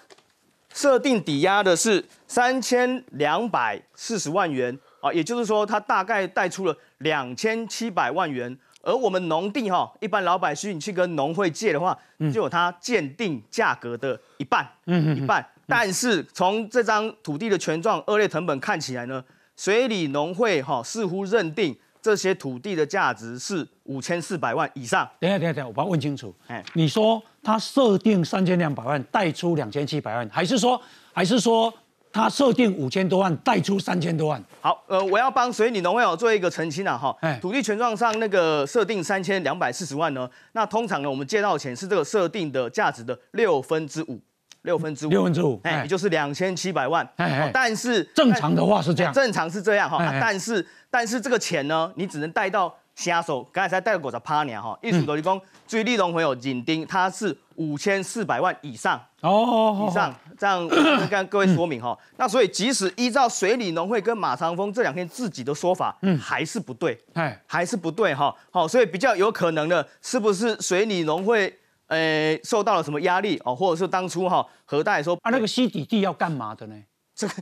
[0.72, 8.56] 设定抵押的是三千两百四十万元啊，也就是说，它大概贷出了两千七百万元。
[8.82, 11.96] 而我们农地哈，一般老百姓去跟农会借的话，
[12.32, 15.46] 就有它鉴定价格的一半，嗯一半。
[15.66, 19.22] 但是从这张土地的权状恶劣成本看起来呢，
[19.56, 25.08] 水里农会哈似乎认定这些土地的价值是五千四百万以上。
[25.20, 26.34] 等下，等一下，等一下，我把它问清楚。
[26.48, 30.80] 哎，你说他设定三千两百万，贷出两千七百万，还是说，
[31.12, 31.72] 还是说
[32.12, 34.42] 他设定五千多万，贷出三千多万？
[34.60, 44.20] 好，呃，我要帮水里农会有做一个澄清啊，哈，土地权状上那个设定三千两百四十万呢，那通常呢，我们借到钱是这个设定的价值的六分之五，
[44.62, 47.08] 六分之五，六分之五哎，也就是两千七百万。
[47.16, 47.46] 哎哎。
[47.46, 49.12] 哦但是正常的话是这样。
[49.12, 59.00] 哎正常是这样哈，但是但是这个钱呢，你只能贷到下手，刚才才贷过十趴年哈，意思就是讲，最利农会有紧盯，它是五千四百万以上。
[59.22, 60.68] 哦，以上，这样
[61.08, 61.96] 跟各位说明哈。
[62.16, 68.34] 那所以即使依照水里农会跟马长风这两天自己的说法，嗯，还是不对，哎，还是不对哈。
[68.50, 76.76] 好，所以比较有可能的，是不是水里农会呃受到了什么压力哦，或者是当初哈何大说啊，那个西底地要干嘛的呢？
[77.14, 77.34] 这个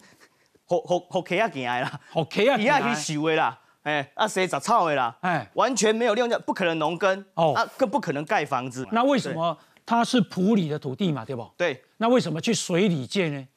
[0.67, 3.59] 好好好客啊进来啦，好客啊进来去收的啦。
[3.89, 5.17] 哎，啊，谁杂草的啦？
[5.23, 8.87] 哎，完全没有利用价，不可能农耕哦啊，更不可能盖房子。
[8.93, 11.51] 那为什么它是普里的土地嘛，对不？
[11.57, 11.83] 对。
[11.97, 13.49] 那为什么去水里建呢？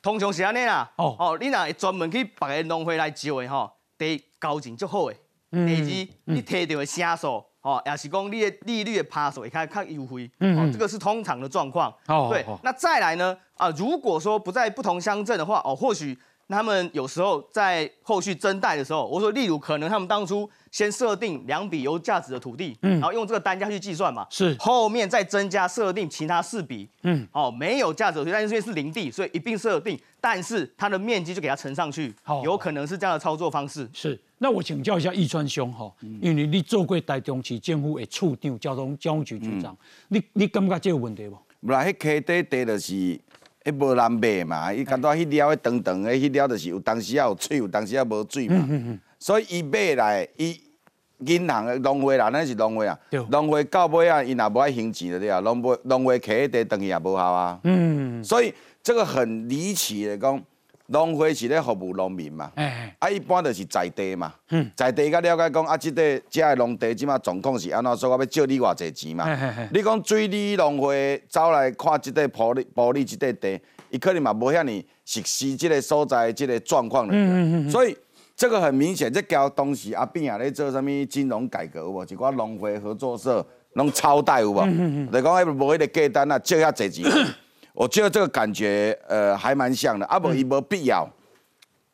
[0.00, 0.88] 通常是安尼啦。
[0.94, 5.16] 哦哦，你若会专门去别个农会来招的吼，第一交情足好的，
[5.50, 10.26] 嗯第二你摕到的成数，哦，也是讲你的利率的趴数会较较优惠。
[10.26, 11.92] 哦，嗯嗯这个是通常的状况。
[12.06, 13.36] 对哦哦，那再来呢？
[13.56, 16.16] 啊，如果说不在不同乡镇的话，哦，或许
[16.50, 22.92] 他们有时候在后续增贷的时候，我说例如可能他们当初先设定两笔有价值的土地，嗯。
[22.92, 24.56] 然后用这个单价去计算嘛，是。
[24.58, 32.42] 后面再增加设定其他四笔，嗯，哦，没有价值的土地，但是因为是林地，所以一并设定，但是它的面积就给它乘上去，好。
[32.44, 33.88] 有可能是这样的操作方式。
[33.92, 36.18] 是，那我请教一下易川兄哈，嗯。
[36.20, 39.76] 因为你做过台中市政府的处长、交通交通局局长，
[40.08, 41.38] 你你感觉这个问题不？
[41.62, 43.20] 不啦，迄溪底地就是
[43.64, 48.66] 迄无难卖嘛，伊感觉迄了迄长长的，迄了就是有当时啊有水，有当时啊无水嘛。
[49.18, 50.58] 所以伊买来，伊
[51.26, 52.98] 银行的农会啦，咱是农会啊，
[53.30, 57.60] 农会到尾啊，伊若无爱还钱的对啊，农会农会摕迄地等于也无效啊。
[57.64, 60.42] 嗯，所以这个很离奇的讲，
[60.92, 69.24] 农会是咧服务农民嘛，哎，啊一般就是在地嘛，嗯在地甲了解讲啊，即块遮的农地即马状况是安怎，所以我要借你偌济钱嘛。
[69.72, 77.96] 你讲水利农会走来看即块玻璃玻璃即块地，伊可能嘛无遐尼熟悉即个所在即个状况的，嗯嗯嗯所以
[78.34, 82.02] 这个很明显，这交当时阿扁也咧做啥物金融改革有无？
[82.04, 84.60] 一寡农会合作社拢超贷有无？
[84.62, 87.08] 嗯嗯嗯就讲迄无迄个价单啊，借遐济钱。
[87.80, 91.08] 我觉得这个感觉呃还蛮像的，啊无伊无必要。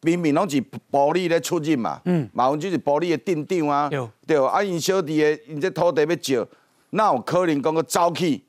[0.03, 6.45] 明明拢是玻璃咧出入嘛，嗯马文就是玻璃的店长啊，对对，啊因小弟的因这土地要借，
[6.91, 8.43] 那有可能讲个走去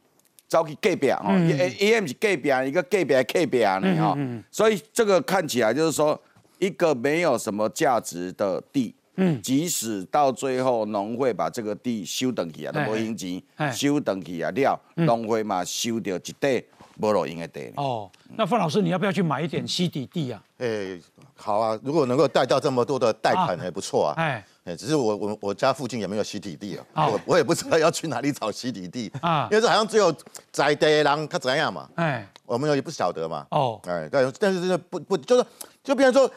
[0.47, 1.25] 走去隔壁吼？
[1.27, 6.19] 嗯伊伊也毋是隔壁，一个隔壁的隔壁呢吼嗯嗯嗯，所以这个看起来就是说
[6.57, 8.95] 一个没有什么价值的地。
[9.19, 16.63] 嗯即使到最后农会把这个地收回去啊，都无用钱哎，收回去啊了，嗯农会嘛收到一块
[16.99, 17.71] 无路用的地。
[17.75, 20.41] 哦，那范老师，你要不要去买一点西底地啊？
[20.57, 20.99] 哎，
[21.35, 24.13] 好啊，如果能够贷到这么多的贷款，啊还不错啊。
[24.17, 30.13] 哎，哎，只是我我我家附近也没有西底地啊，哦我我也不知道要去哪里找西底地啊因为这好像只有
[30.51, 33.45] 在地的人他怎样嘛，哎，我们也不晓得嘛。
[33.51, 35.45] 哦，哎，但但是真的不不就是
[35.83, 36.33] 就变成说，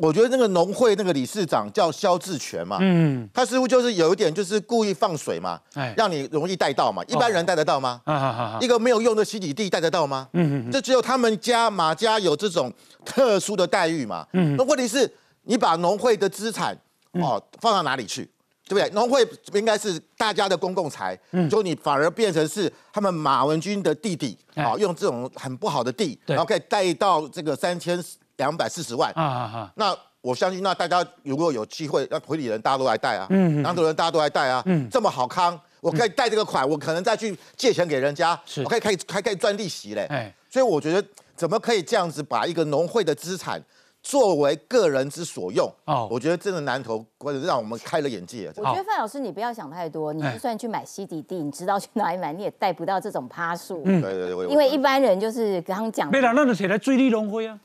[0.00, 8.00] 我觉得那个农会那个理事长叫肖志全嘛，嗯，他似乎就是有一点就是故意放水嘛，哎让你容易贷到嘛，一般人贷得到吗？
[8.04, 10.28] 啊啊啊一个没有用的洗礼地贷得到吗？
[10.32, 12.72] 嗯嗯嗯这只有他们家马家有这种
[13.04, 14.26] 特殊的待遇嘛。
[14.32, 15.10] 嗯那问题是，
[15.42, 16.76] 你把农会的资产
[17.12, 18.28] 哦放到哪里去？
[18.68, 18.88] 对不对？
[18.94, 28.02] 农会应该是大家的公共财，嗯就你反而变成是他们马文君的弟弟，哎哦，用这种很不好的地，然后可以贷到这个三千
[28.36, 29.72] 两百四十万，啊啊啊！
[29.76, 40.06] 那我相信那大家如果有机会，那回礼人大家都来贷啊，嗯嗯南投人大家都来贷啊，嗯这么好康，我可以贷这个款，我可能再去借钱给人家，我可以可以还可以赚利息嘞。
[40.10, 41.02] 哎所以我觉得
[41.34, 43.58] 怎么可以这样子把一个农会的资产
[44.02, 45.66] 作为个人之所用？
[45.86, 48.52] 哦我觉得真的南投或者让我们开了眼界。
[48.56, 50.12] 我觉得范老师，你不要想太多。
[50.12, 53.80] 你就算去买西底地，你知道去哪里买，你也贷不到这种趴数。
[53.86, 57.58] 嗯对对对，因为一般人就是刚刚讲的没啦，那就起来追利农会啊。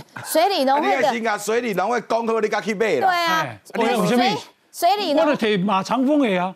[0.24, 3.04] 水里农会的，先甲水里农会讲好，你甲去买对。
[3.04, 4.36] 啊哎，我有什么水
[4.72, 6.54] 水里农我就摕马长风的啊。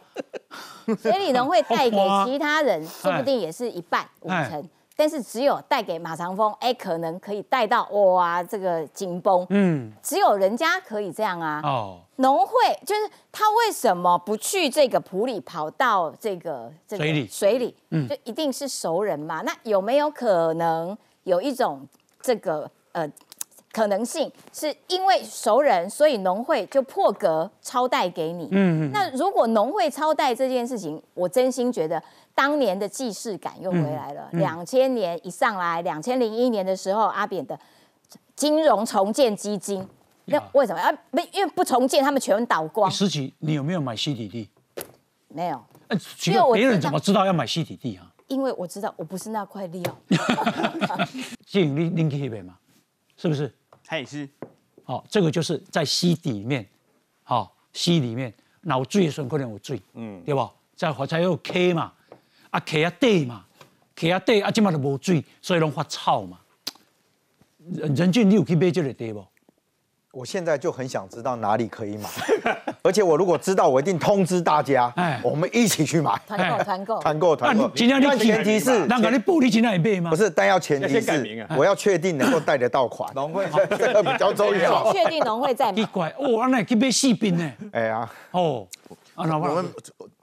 [1.03, 4.69] 水里农会带给其他人， 说不定也是一半五哎成。
[4.99, 9.47] 但是只有带给马长风，哎，可能可以带到哇，这个紧绷。
[9.51, 11.61] 嗯，只有人家可以这样啊。
[11.63, 12.55] 哦，农会
[12.87, 19.43] 就是他为什么不去这个埔里，跑到这个这个水里水里，嗯就一定是熟人嘛？
[19.43, 21.87] 那有没有可能有一种
[22.23, 23.07] 这个呃
[23.77, 28.49] 可能性，是因为熟人，所以农会就破格超贷给你？
[28.53, 32.03] 嗯嗯那如果农会超贷这件事情，我真心觉得
[32.35, 34.31] 当年的既视感又回来了。
[34.33, 37.59] 两千年一上来，两千零一年的时候，阿扁的
[38.35, 39.87] 金融重建基金。
[40.25, 40.91] 那为什么啊？
[41.11, 42.91] 没，因为不重建，他们全倒光。
[42.91, 44.49] 十几，你有没有买西底地？
[45.29, 48.11] 没有，呃奇因为，别人怎么知道要买西底地啊？
[48.29, 49.83] 因为我知道我不是那块料。
[51.45, 52.55] 建议你拎去那边嘛，
[53.19, 53.55] 是不是？
[53.89, 54.29] 嘿是。
[54.85, 56.67] 好、这个就是在溪底里面，
[57.23, 60.53] 好、溪里面，那我水的时候可能有水，嗯，对吧？
[60.77, 61.93] 在火柴有溪嘛，
[62.51, 63.45] 啊溪啊底嘛，
[63.97, 66.39] 溪啊底啊，即嘛就无水，所以拢发臭嘛。
[67.59, 69.27] 人人俊，你有去买这个地不？
[70.17, 72.09] 我现在就很想知道哪里可以买，
[72.81, 76.19] 而且我如果知道，我一定通知大家，哎我们一起去买。
[76.27, 77.69] 团购团购团购团购。
[77.75, 80.09] 今天你但前提是，让你布你今天也买吗？
[80.09, 83.13] 不是，但要前提是我要确定能够贷得到款。
[83.15, 83.45] 农会
[83.77, 84.91] 这个比较重要。
[84.91, 85.75] 确定农会在买。
[85.75, 87.53] 奇怪，哦，那去买细兵呢？
[87.73, 88.67] 哎呀，哦，
[89.17, 89.67] 我们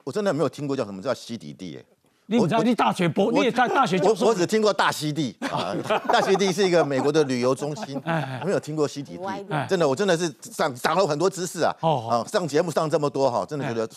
[0.02, 1.93] 我真的没有听过叫什么叫西底地哎。
[2.26, 5.74] 你不知道你大学博，你也在大学教授我我只听过大溪地 啊，
[6.08, 9.66] 大溪地是一个美国的旅游中心，哎没有听过西底地哎。
[9.68, 11.74] 真的，我真的是长长了很多知识啊。
[11.80, 13.88] 哦啊，上节目上这么多哈，真的觉得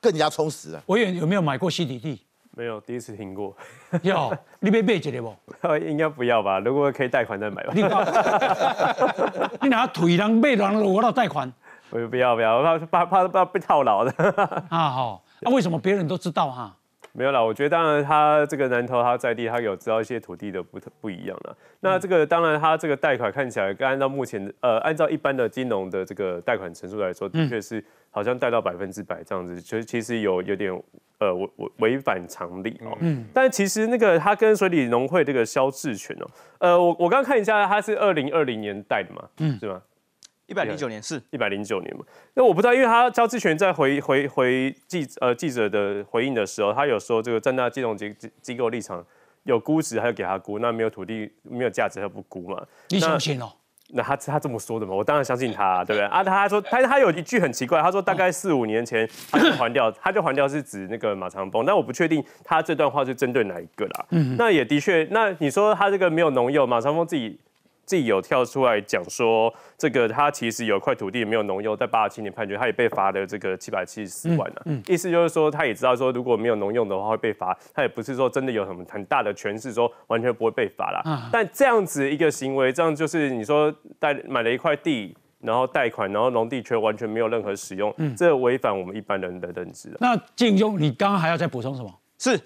[0.00, 0.82] 更加充实啊。
[0.84, 2.20] 我有有没有买过西底地？
[2.56, 3.56] 没有，第一次听过。
[4.02, 5.34] 有， 你被买一个不？
[5.78, 6.58] 应该不要吧？
[6.58, 7.72] 如果可以贷款再买吧。
[7.74, 7.82] 你
[9.62, 11.50] 你拿腿人买人，我到贷款
[11.88, 14.12] 我不要不要，怕怕怕被套牢的。
[14.68, 14.90] 啊？
[14.90, 16.76] 好，那为什么别人都知道哈？
[17.12, 21.56] 没有啦，我觉得当然他这个南投他在地，他有知道一些土地的不不一样了。
[21.80, 30.72] 那这个当然他这个贷款看起来，跟按照目前呃按照一般的金融的这个贷款成数来说，的确是好像贷到百分之百这样子，其实其实有有点
[31.18, 32.96] 呃违违违反常理哦。
[33.00, 36.26] 嗯但其实那个他跟水里农会这个肖志权哦，
[36.58, 39.82] 呃我我刚看一下，他是二零二零年贷的嘛，嗯是吗？
[40.50, 42.04] 一百零九年是一百零九年嘛。
[42.34, 49.04] 那我不知道，因为他肖志权在回回回记呃记者的回应的时候，他有说这个站在金融机机机构立场，
[49.44, 52.60] 有估值他就给他估，那没有土地没有价值他不估嘛。
[52.88, 53.52] 你那相信哦？
[53.92, 56.24] 那他他这么说的嘛，我当然相信他、对不对啊？
[56.24, 64.06] 他说他他有一句很奇怪，他说大概四五年前他就还掉，他就还掉是指那个马长风，但我不确定他这段话是针对哪一个啦。
[64.10, 67.38] 嗯那也的确，那你说他这个没有农药，马长风自己。
[67.90, 74.62] 自己有跳出来讲说，这个他其实有块土地没有农用，在八十七年判决，他也被罚了这个七百七十四万啊。
[74.66, 81.00] 嗯意思就是说，他也知道说，如果没有农用的话会被罚，他也不是说真的有什么很大的权势说完全不会被罚啦。
[81.04, 89.96] 啊但这样子一个行为，这样就是你说贷买了一块地，然后贷款，然后农地却完全没有任何使用，嗯这违反我们一般人的认知啊。
[89.98, 91.92] 那静庸，你刚刚还要再补充什么？
[92.18, 92.38] 是，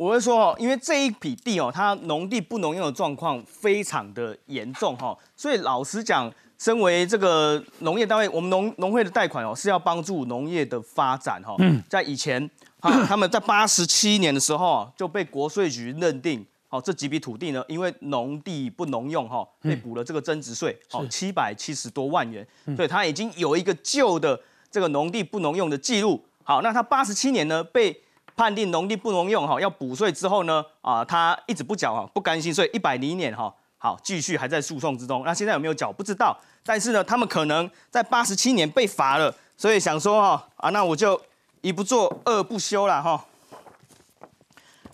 [0.00, 11.54] 我会说哦，因为这一笔地哦，它农地不农用的状况非常的严重哈，所以老实讲，身为这个农业单位，我们农农会的贷款哦是要帮助农业的发展哈。
[11.58, 16.46] 嗯在以前哈，他们在八十七年的时候啊就被国税局认定。
[16.68, 26.24] 好，这几笔土地呢，因为农地不农用哈，被补了这个增值税，好七百七十多万元，所以它已经有一个旧的这个农地不农用的记录。
[26.42, 27.94] 好，那他八十七年呢被
[28.40, 35.22] 判定农地不能用哈，要补税之后呢，啊，他一直不缴哈，不甘心，所以一百零年哈，好，继续还在诉讼之中。
[35.26, 41.20] 那现在有没有缴不知道，但是呢，他们可能在八十七年被罚了，所以想说哈，啊，那我就
[41.60, 43.22] 一不做二不休了哈。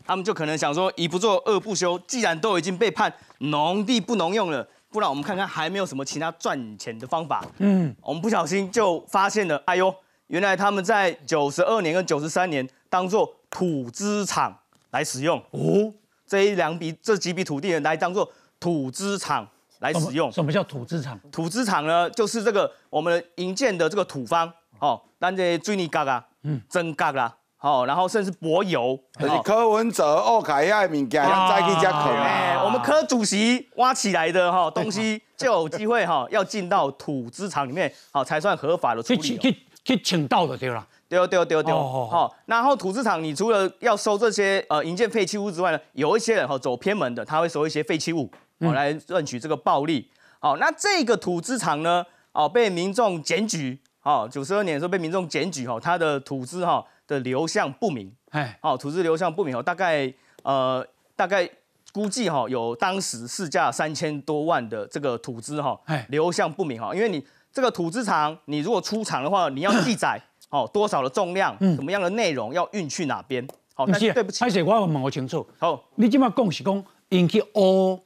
[0.04, 7.44] 他们就可能想说，一不做二不休，既然都已经被判农地不能用了，不然我们看看还没有什么其他赚钱的方法。
[7.58, 9.94] 嗯，我们不小心就发现了，哎呦，
[10.26, 14.54] 原来他们在九十二年跟九十三年当做土资产
[14.90, 15.92] 来使用哦，
[16.26, 19.46] 这一两笔这几笔土地呢来当做土资产
[19.80, 20.30] 来使用。
[20.32, 21.18] 什么叫土资产？
[21.30, 39.20] 土资产呢，就是这个我们营建的这个土方，哦，那这水泥角啊，嗯，真角啦，好，然后甚至柏油，就是柯文哲奥，凯亚物件，让再去加可哎，我们柯主席挖起来的哈 东西，就有机会哈要进到土资厂里面，好才算合法的处理。
[39.20, 40.86] 去去去请到的对了。
[41.08, 41.76] 丢丢丢丢，
[42.08, 48.28] 好，然后土资厂，你除了要收这些呃营建废弃物之外呢，有一些人哈走偏门的，他会收一些废弃物，
[48.58, 50.10] 哦来赚取这个暴利。
[50.40, 60.84] 好，那这个土资厂呢，哦被民众检举，哦九十二年的时候被民众检举，哈，它的土资哈的流向不明，哎，哦土资流向不明，哦大概呃
[61.14, 61.48] 大概
[61.92, 70.20] 估计哈有当时市价三千多万的这个土资哈，流向不明哈，因为你这个土资厂，你如果出厂的话，你要记载。
[70.50, 73.46] 哦，多少的重量，什么样的内容要运去哪边？
[73.74, 75.46] 好，但是对不起，而且我问我清楚。
[75.58, 77.98] 好，你今麦讲是讲，因去挖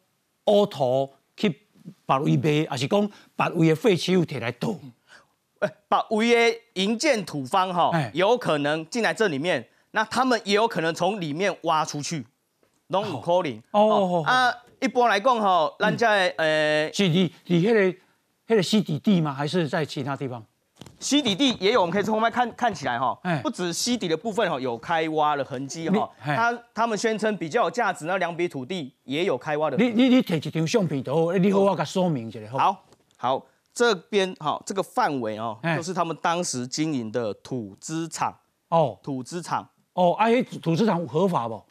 [0.47, 1.49] 挖土去
[2.07, 4.74] 别位卖，还是讲别位的废弃物摕来倒？
[5.61, 12.26] 哎，别位的营建土方哈，有可能进来这里面，那他们也有可能从里面挖出去，
[12.88, 13.62] 拢有可能。
[13.72, 17.99] 哦，啊，一般来讲哈，咱在呃，是你你迄个
[18.49, 19.32] 迄个西底地吗？
[19.32, 20.45] 还是在其他地方？
[21.01, 29.78] 西底地也有，我们可以从后面看看起来哈，不止溪底的部分哈有开挖的痕迹哈，他他们宣称比较有价值那两笔土地也有开挖的。
[29.78, 32.38] 你你你摕一张相片图，你好我给说明一下。
[32.53, 32.84] 好，
[33.16, 38.36] 好，这边哈这个范围哦，就是他们当时经营的土资厂
[38.68, 41.64] 哦，土资厂哦，哎，土资厂合法不？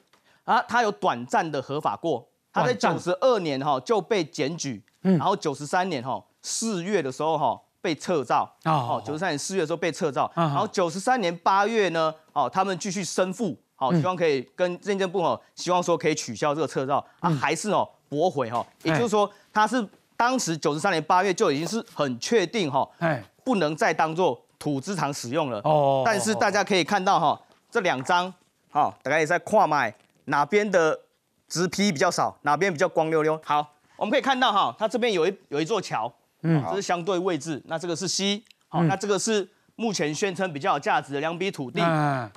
[0.44, 7.62] 啊，他有短暂的合法过，他在九十二年哈就被检举，然后九十三年哈四月的时候哈。
[7.82, 8.50] 被撤照。
[8.66, 25.60] 哦，九十三年四月的时候被撤照，然后九十三年八月呢，哦，他们继续申复，好，希望可以跟证件部哦，希望说可以取消这个撤照，啊，还是哦驳回哈，也就是说他是当时九十三年八月就已经是很确定哈，哎，不能再当做土资厂使用了。
[25.64, 28.34] 哦，但是大家可以看到哈，这两张，
[28.70, 29.94] 好，大家也在跨买
[30.26, 31.00] 哪边的
[31.48, 33.66] 直批比较少，哪边比较光溜溜，好，
[33.96, 36.12] 我们可以看到哈，它这边有一有一座桥。
[36.42, 37.62] 嗯，这是相对位置。
[37.66, 41.82] 那这个是 C，好，那这个是目前宣称比较有价值的两笔土地。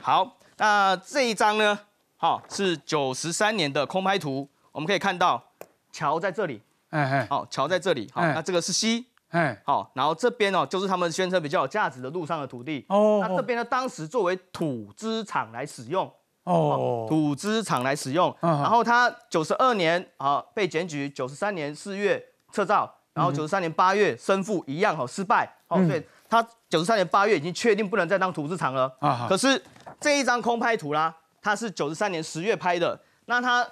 [0.00, 1.78] 好，那这一张呢，
[2.16, 4.48] 好，是九十三年的空拍图。
[4.72, 5.42] 我们可以看到
[5.90, 8.10] 桥在这里，哎哎，好，桥在这里。
[8.12, 12.84] 好，那这个是 C，哎，好，然后这边哦，就是他们宣称比较有价值的路上的土地。
[12.88, 16.10] 哦，那这边呢，当时作为土资厂来使用。
[16.44, 18.34] 哦，土资厂来使用。
[18.40, 22.92] 然后他九十二年啊被检举，九十三年四月撤照。
[23.14, 28.90] 然后九十三年八月申复一样哈失败，好，所以他九十三年八月已经确定不能再当土资厂了。
[29.00, 29.62] 啊，可是
[30.00, 33.66] 这一张空拍图啦，它是九十三年十月拍的，那他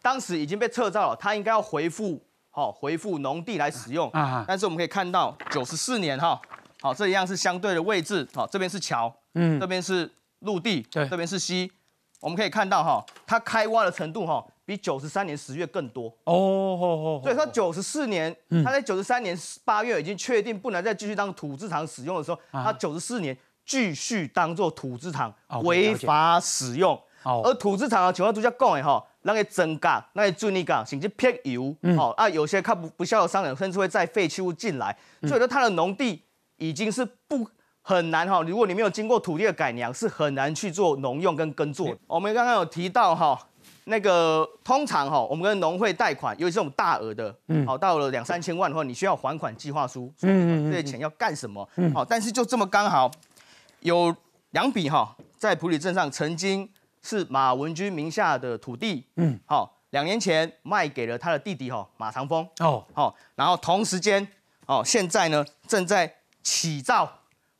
[0.00, 2.20] 当时已经被撤照了，他应该要回复，
[2.50, 4.10] 好，回复农地来使用。
[4.10, 6.40] 啊，但是我们可以看到九十四年哈，
[6.80, 10.10] 好，这一样是相对的位置，好，这边是桥，嗯，这边是
[10.40, 11.70] 陆地，对，这边是溪，
[12.18, 14.44] 我们可以看到哈，它开挖的程度哈。
[14.72, 16.06] 比九十三年十月更多。
[16.24, 25.32] 哦，所以说九十四年，他在九十三年八月已经确定不能再继续当土资厂使用的时候，他九十四年继续当做土资厂
[25.64, 26.98] 违法使用。
[27.22, 34.96] 而土资厂啊，情况都叫讲的哈，那个增加，那个水泥港甚至撇油，哦啊，有些看不不孝的商人甚至会载废弃物进来，
[35.28, 36.22] 所以说他的农地
[36.56, 37.46] 已经是不
[37.82, 41.94] 很难哈，如果你没有经过土地的改良，是很难去做农用跟耕作。
[42.06, 43.38] 我们刚刚有提到哈。
[43.84, 47.34] 那个通常哈，我们跟农会贷款，尤其这种大额的，
[47.66, 51.68] 好到了两三千万的话，你需要还款计划书，嗯这些钱要干什么？
[51.92, 53.10] 好，但是就这么刚好，
[53.80, 54.14] 有
[54.50, 56.68] 两笔哈，在普里镇上曾经
[57.02, 64.26] 是马文君名下的土地，嗯，好，两年前卖给了他的弟弟哈马长风，哦，好，然后同时间，
[64.66, 66.14] 哦，现在呢正在
[66.44, 67.10] 起造，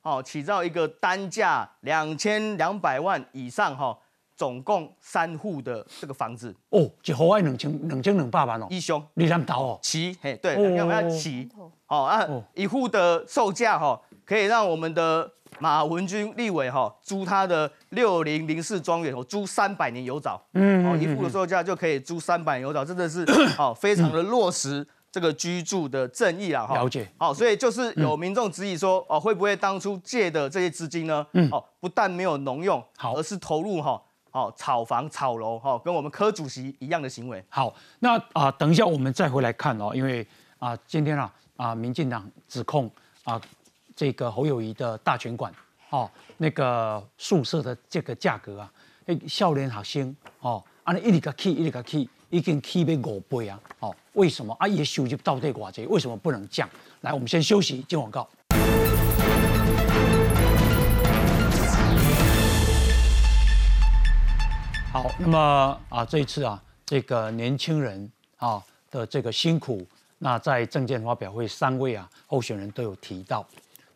[0.03, 3.99] 哦，起造一个单价两千两百万以上哈。
[4.43, 6.53] 总共三户的这个房子。
[6.71, 11.49] 哦，一户爱两千两千两百万哦，一兄，你两头哦，齐嘿，对，要不要齐？
[11.87, 12.03] 哦。
[12.03, 15.31] 啊，一户的售价哈，可以让我们的
[15.61, 23.25] 马文君立委哈租他的六零零四庄园哦，租三百年有找，嗯，哦，一户的售价就可以租三百年有找，真的是
[23.57, 31.25] 哦，非常的落实这个居住的正义啦，哈，了解，好，所以就是有民众质疑说，哦，会不会当初借的这些资金呢？
[31.35, 34.03] 嗯，哦，不但没有农用，好，而是投入哈。
[34.33, 37.43] 哦，炒房炒楼，哈，跟我们柯主席一样的行为。
[37.49, 40.27] 好，那啊，等一下我们再回来看哦，因为
[40.59, 42.91] 啊，今天啊，啊，民进党指控
[43.25, 43.41] 啊，
[43.95, 45.53] 这个侯友谊的大权馆，
[45.91, 48.73] 哦，那个宿舍的这个价格啊，
[49.07, 53.61] 哎，笑脸好新哦，啊，一里个 key 一里个 key，已经起要五倍啊！
[53.81, 54.67] 哦，为什么啊？
[54.67, 55.85] 伊的收入到底偌济？
[55.87, 56.67] 为什么不能降？
[57.03, 58.27] 来，我们先休息，进广告。
[64.93, 69.87] 好，那么啊，这一次啊，这个年轻人啊的这个辛苦，
[70.19, 73.43] 那在证件发表会三位啊候选人都有提到。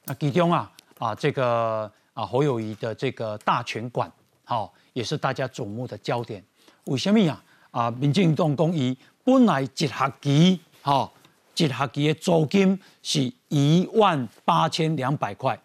[0.06, 4.10] 那其中啊啊这个啊侯友谊的这个大拳馆，
[4.44, 6.42] 好也是大家瞩目的焦点。
[6.84, 7.44] 为什么啊？
[7.72, 11.12] 啊，民进党公益本来一学期哈
[11.56, 15.60] 一学期的租金是一万八千两百块，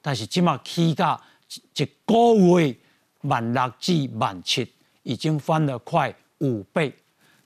[0.00, 2.76] 但是今嘛起价一个月
[3.22, 4.74] 万六至万七。
[5.06, 6.92] 已经翻了快五倍，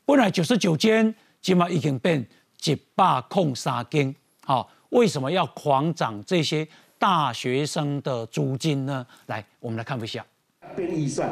[0.06, 2.26] 本来九十九间，起码已经变
[2.64, 4.14] 一百空三间。
[4.46, 6.66] 好，为什么要狂涨这些
[6.98, 9.06] 大学生的租金呢？
[9.26, 10.24] 来，我们来看一下。
[10.74, 11.30] 变预算。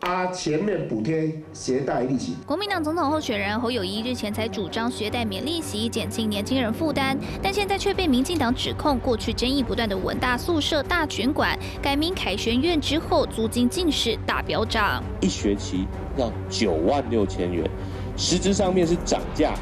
[0.00, 2.34] 啊，前面补贴携带利息。
[2.46, 15.86] 国民党总统候选人侯友谊日前才主张学贷免利息，减轻年轻人负担，但现在却被民进党指控，过去争议不断的文大宿舍大群馆改名凯旋院之后，租金竟是大飙涨，一学期
[16.16, 17.68] 要九万六千元，
[18.16, 19.52] 实质上面是涨价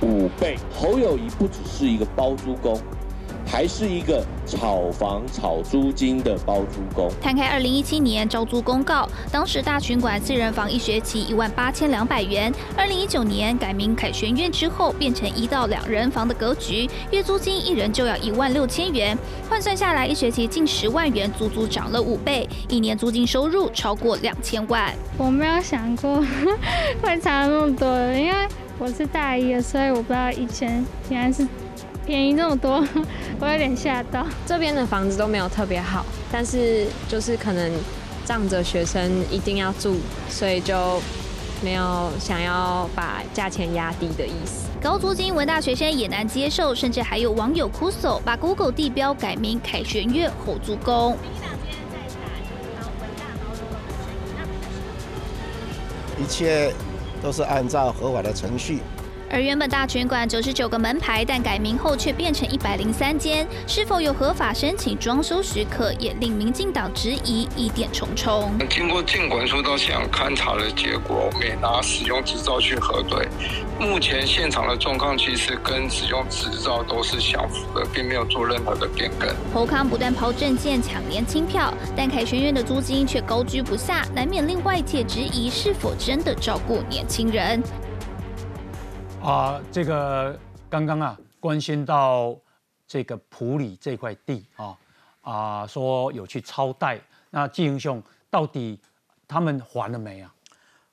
[0.00, 0.56] 五倍。
[0.72, 2.80] 侯友谊不只是一个包租公。
[3.46, 7.10] 还是一个炒房、炒租金的包租公。
[7.20, 12.52] 摊开二零一七年招租公告，当时大群馆四人房一学期一万八千两百元。
[12.76, 19.16] 二零一九年改名凯旋苑之后，变成一到两人房的格局，月租金一人就要一万六千元，
[19.50, 24.92] 换算下来一学期近十万元，足足涨了五倍，一年租金收入超过两千万。
[25.18, 26.24] 我没有想过
[27.02, 31.46] 会差那么多，因为我是大一的，所以我不知道以前原来是。
[32.04, 32.84] 便宜这么多，
[33.40, 34.26] 我有点吓到。
[34.46, 37.70] 这边的房子都没有特别好，但是就是可能
[38.24, 39.96] 仗着学生一定要住，
[40.28, 41.00] 所以就
[41.62, 44.68] 没有想要把价钱压低的意思。
[44.80, 51.16] 高租金文大学生也难接受，甚至还有网友哭诉，把 Google 地标改名凯旋月后租公。
[56.18, 56.72] 一切
[57.22, 58.80] 都是按照合法的程序。
[59.32, 68.52] 而原本大拳馆九十九个门牌，但改名后却变成一百零三间，是否有合法申请装修许可，也令民进党质疑疑点重重。
[68.68, 73.26] 经过监管说到现场勘查的结果，没拿使用执照去核对，
[73.80, 79.34] 目前现场的状况其实跟使用执照都是相符的，并没有做任何的变更。
[79.54, 87.62] 侯康不但抛证件抢年轻票，但凯旋院的租金却高居不下，难免令外界质疑是否真的照顾年轻人。
[89.22, 90.36] 啊，这个
[90.68, 92.36] 刚刚啊，关心到
[92.88, 94.76] 这个普里这块地啊，
[95.20, 97.00] 啊，说有去超贷，
[97.30, 98.80] 那季英雄到底
[99.28, 100.34] 他们还了没啊？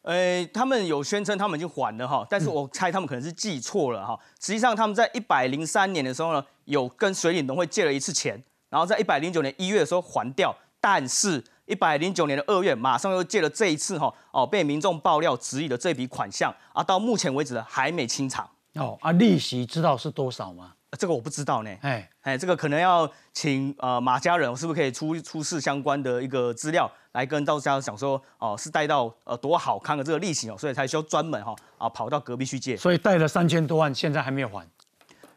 [0.04, 4.18] 呃，他们有宣称他们已经还了哈，但是我猜他们可能是记错了哈。
[4.40, 11.44] 实际上他们在一百零三年的时候呢，有跟水里农会借了一次钱，然后在一百零九年一月的时候还掉，但是。
[11.70, 20.74] 一百零九年的二月，马上又借了这一次哈哦，被民众爆料质疑的这笔款项啊，到目前为止还没清偿哦啊，利息知道是多少吗？
[20.98, 21.70] 这个我不知道呢。
[21.82, 32.76] 哎哎，这个可能要请呃马家人是不是可以出出示相关的一个资料来跟大家讲说哦，是贷到呃多好看的这个利息哦，所以才需要专门哈啊跑到隔壁去借。
[32.76, 34.68] 所以贷了三千多万，现在还没有还，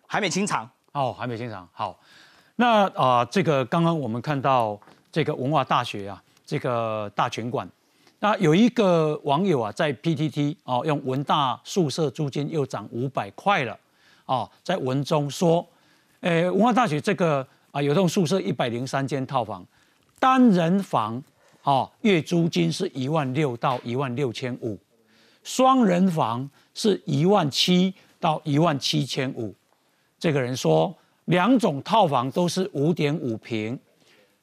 [0.07, 1.69] 还没清偿哦，还没清偿。
[1.73, 2.01] 好，
[2.57, 4.81] 那啊这个刚刚我们看到。
[5.13, 7.69] 这个文化大学啊，这个大拳馆，
[8.19, 13.79] 那有一个网友啊，在 PTT 哦，用文大宿舍租金又涨五百块了，
[14.25, 15.65] 哦，在文中说，
[16.21, 19.63] 诶，文化大学这个啊，有栋宿舍一百零三间套房，
[20.19, 21.23] 单人房
[21.63, 24.79] 哦，月租金是一万六到一万六千五，
[25.43, 29.55] 双人房是一万七到一万七千五。
[30.19, 30.95] 这个人说，
[31.27, 33.79] 两种套房都是五点五平，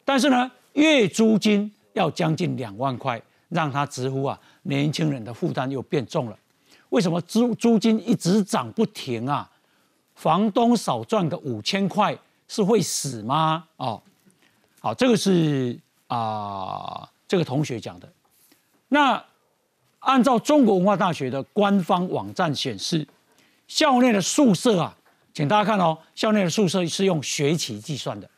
[0.05, 0.51] 但是呢。
[0.79, 6.37] 月租金要将近两万块，让他直呼啊，年轻人的负担又变重了。
[6.89, 9.49] 为什么租租金一直涨不停啊？
[10.15, 12.17] 房东少赚个五千块
[12.47, 13.65] 是会死吗？
[13.75, 14.01] 哦，
[14.79, 15.77] 好，这个是
[16.07, 18.09] 啊，这个同学讲的。
[18.87, 19.23] 那
[19.99, 23.05] 按照中国文化大学的官方网站显示，
[23.67, 24.95] 校内的宿舍啊，
[25.33, 28.29] 请大家看哦，校内的宿舍是用学期计算的，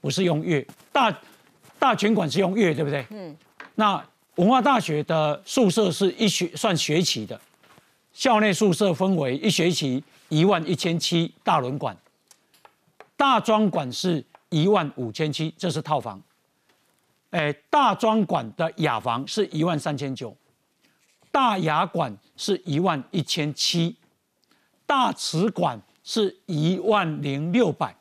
[0.00, 1.16] 不是用月大。
[1.86, 3.06] 大拳馆是用月，对不对？
[3.10, 3.36] 嗯。
[3.76, 7.40] 那文化大学的宿舍是一学算学期的，
[8.12, 11.96] 校内宿舍分为一学期一万一千七大轮馆，
[13.16, 16.20] 大庄馆是一万五千七，这是套房。
[17.30, 20.36] 哎，大庄馆的雅房是一万三千九，
[21.30, 23.94] 大雅馆是一万一千七，
[24.86, 27.94] 大慈馆是一万零六百。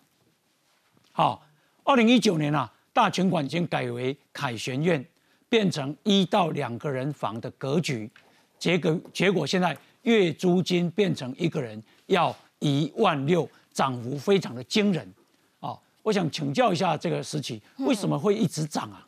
[1.12, 1.46] 好，
[1.84, 5.06] 二零一九年啊，大全馆已经改为凯旋院，
[5.50, 8.10] 变成一到两个人房的格局，
[8.58, 15.14] 结果结果现在月租金变成一个人要一万六，涨幅非常的惊人。
[15.60, 19.06] 哦，我想请教一下这个时期，为什么会一直涨啊？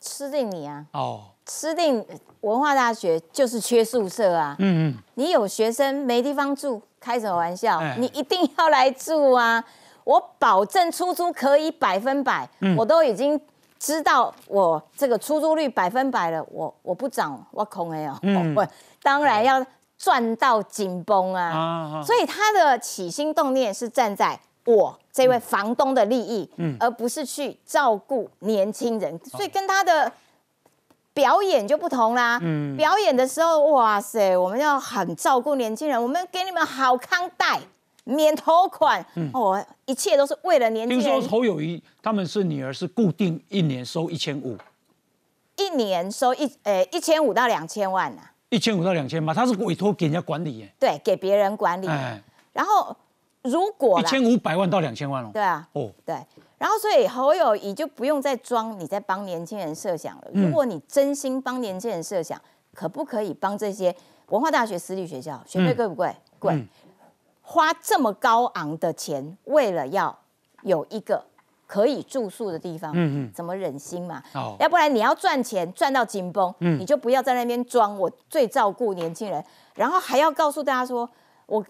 [0.00, 0.86] 吃定你啊！
[0.92, 2.02] 哦，吃定
[2.40, 4.56] 文化大学就是缺宿舍啊！
[4.58, 7.78] 嗯嗯，你有学生没地方住，开什么玩笑？
[7.78, 9.62] 哎你一定要来住啊！
[10.08, 12.74] 我保证出租可以百分百，嗯。
[12.78, 13.38] 我都已经
[13.78, 18.52] 知道我这个出租率百分百了，我我不涨，我空哎哦，嗯。
[18.56, 18.66] 我
[19.02, 19.62] 当然要
[19.98, 21.50] 赚到紧绷啊！
[21.52, 26.74] 啊所以他的起心动念是站在我这位房东的利益，嗯。
[26.80, 30.10] 而不是去照顾年轻人，所以跟他的
[31.12, 32.38] 表演就不同啦。
[32.40, 32.74] 嗯。
[32.78, 37.60] 表演的时候，哇塞，我们要很照顾年轻人，我们给你们好康贷、
[38.14, 39.30] 免头款，嗯。
[39.32, 41.04] 哦，一切都是为了年轻人。
[41.04, 41.28] 听说。
[41.28, 44.56] 侯友谊他们是女儿是固定一年收一千五，
[45.56, 51.86] 一年收一呃一千五到两千万呐、一千五到两千嘛，他是委托给人家管理耶，对，给别人管理。
[51.86, 52.96] 哎，然后
[53.42, 55.30] 如果一千五百万到两千万哦。
[55.32, 56.16] 对啊，哦，对，
[56.56, 60.24] 然后所以侯友谊就不用再装你在帮年轻人设想了。
[60.32, 60.46] 嗯。
[60.46, 62.40] 如果你真心帮年轻人设想，
[62.74, 63.94] 可不可以帮这些
[64.28, 65.42] 文化大学私立学校？
[65.46, 65.76] 学费嗯。
[65.76, 66.16] 贵不贵？
[66.38, 66.68] 贵，嗯
[67.50, 70.14] 花这么高昂的钱，为了要
[70.64, 71.24] 有一个
[71.66, 74.22] 可以住宿的地方，嗯嗯怎么忍心嘛？
[74.34, 79.42] 哦要不然你要赚钱赚到紧绷，嗯你就不要在那边装我最照顾年轻人，
[79.74, 81.08] 然后还要告诉大家说
[81.46, 81.64] 我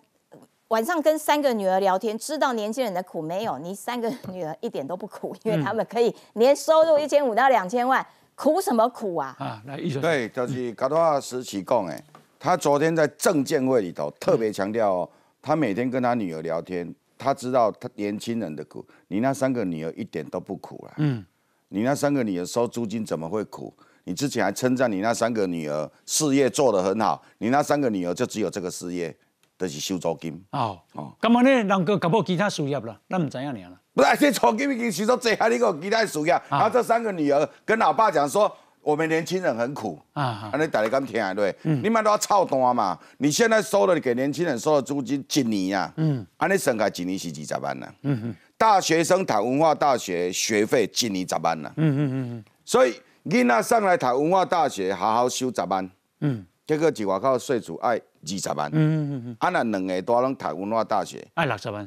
[0.67, 3.57] 晚上跟三个女儿聊天，知道年轻人的苦没有？
[3.59, 8.05] 你三个女儿一点都不苦，因为嗯他们可以年收入一千五到两千万，
[8.35, 9.37] 苦什么苦啊？
[9.39, 12.03] 啊，来一对，就是卡多亚时期讲诶，
[12.41, 15.09] 他昨天在证监会里头特别强调哦，
[15.49, 20.93] 他每天跟他女儿聊天，他知道他年轻人的苦，你那三个女儿一点都不苦啦。
[20.99, 21.25] 嗯，
[21.71, 23.73] 你那三个女儿收租金怎么会苦？
[24.05, 29.17] 你之前还称赞你那三个女儿事业做得很好，你那三个女儿就只有这个事业，
[29.59, 30.39] 就是收租金。
[30.51, 33.81] 哦哦，咁么呢，人个搞不好其他事业啦，咱唔知影你啦。
[33.95, 38.55] 不是，这租金已经收到最还你个其他事业，然后这三个女儿跟老爸讲说，
[38.89, 40.01] 我们年轻人很苦。
[40.15, 41.55] 啊，安尼大家敢听对？
[41.63, 42.99] 你们都要操蛋嘛！
[43.19, 47.87] 你现在收了给年轻人收的租金一年啊，嗯安尼算下来一年是二十万呐。
[48.01, 52.95] 嗯嗯大学生读文化大学学费一年十万呐，嗯嗯嗯所以
[53.27, 61.87] 囡仔上来读文化大学，好好收十万，嗯结果一外口税主爱二十万，嗯嗯嗯，啊那两个多拢读文化大学，爱六十万。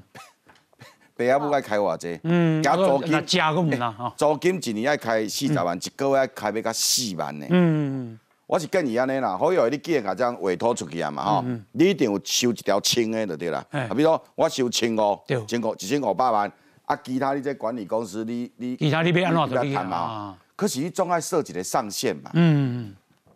[1.16, 4.14] 爸阿母爱开偌济，嗯加租金啦吼。
[4.18, 7.46] 租金一年爱开四十万，一个月爱开要到四万呢。
[7.50, 13.64] 嗯我是建议安尼啦，好有你既然甲这样委托出去啊嘛吼，你一定有收一条清的就对啦。
[13.72, 16.52] 嘿啊，比如说我收千五对，千五一千五百万，
[16.86, 20.38] 啊，其他你这管理公司你你其他你要安怎谈嘛啊。
[20.58, 22.94] 可是你总爱设一个上限嘛，嗯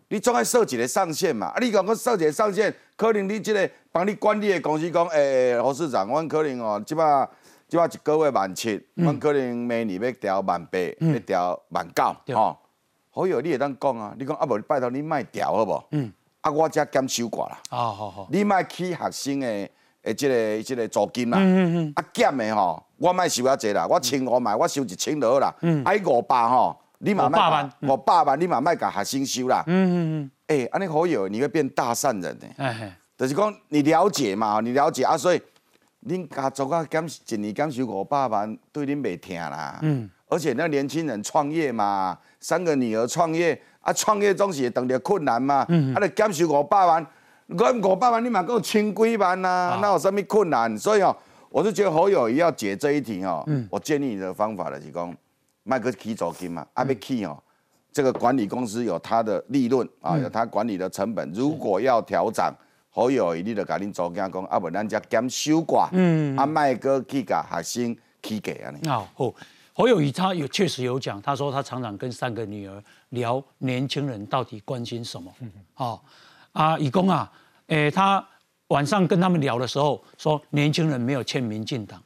[0.10, 1.48] 你总爱设一个上限嘛。
[1.48, 7.26] 啊，你讲我设一个上限，可能你这个帮你管理的公司讲，诶、侯市长，阮可能哦，即摆
[7.68, 12.58] 即话一个月万七，嗯阮可能明年要调万八，要调万九，吼。
[13.10, 15.84] 好友你会当讲啊，你讲啊无，拜托你莫调好无？
[15.92, 16.12] 嗯，
[16.42, 17.58] 啊，我才减收寡啦。
[17.70, 18.28] 好好好。
[18.30, 19.48] 你莫起学生的
[20.04, 21.38] 诶，即个即个租金啦。
[21.40, 21.94] 嗯嗯嗯。
[21.96, 25.54] 啊，减的吼，我卖收遐济啦，我千五万，我收一千就好啦。
[25.62, 29.64] 嗯啊，五百吼，你嘛莫500万五百万，你嘛卖甲学生收啦。
[29.66, 30.32] 嗯嗯嗯。
[30.48, 32.48] 诶，安尼好友你会变大善人呢。
[32.58, 35.42] 哎，就是讲你了解嘛，你了解啊，所以
[36.08, 39.80] 恁家族啊减一年减收五百万，对恁袂疼啦。
[39.82, 40.10] 嗯。
[40.28, 45.64] 而且那年轻人创业嘛，三个女儿创业啊，创业总是会碰到困难嘛。
[45.70, 47.06] 嗯啊，你减收五百万，
[47.48, 50.76] 我五百万你嘛够千几万呐、那有什么困难？
[50.78, 51.16] 所以哦，
[51.50, 55.16] 我是觉得侯友谊要解这一题哦，嗯我建议你的方法就是讲，
[55.64, 57.38] 卖个起租金嘛，啊要起哦。
[57.94, 61.32] 这个管理公司有它的利润啊，嗯有它管理的成本。
[61.34, 62.54] 如果要调涨，
[62.96, 68.88] 侯友谊你就甲恁祖囝讲，啊不然才减收挂，嗯啊卖个去甲学生起价安尼。
[68.88, 69.34] 啊好，
[69.74, 75.30] 侯友谊他有确实有讲，他说他常常跟三个女儿聊年轻人到底关心什么。
[75.76, 76.00] 哦
[76.54, 77.30] 啊，以公啊，
[77.68, 78.26] 诶，他
[78.70, 82.02] 晚上跟他们聊的时候说，年轻人没有欠民进党，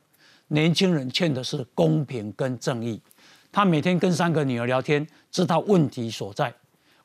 [0.47, 2.99] 年轻人欠的是公平跟正义。
[3.51, 6.51] 他每天跟三个女儿聊天，知道问题所在。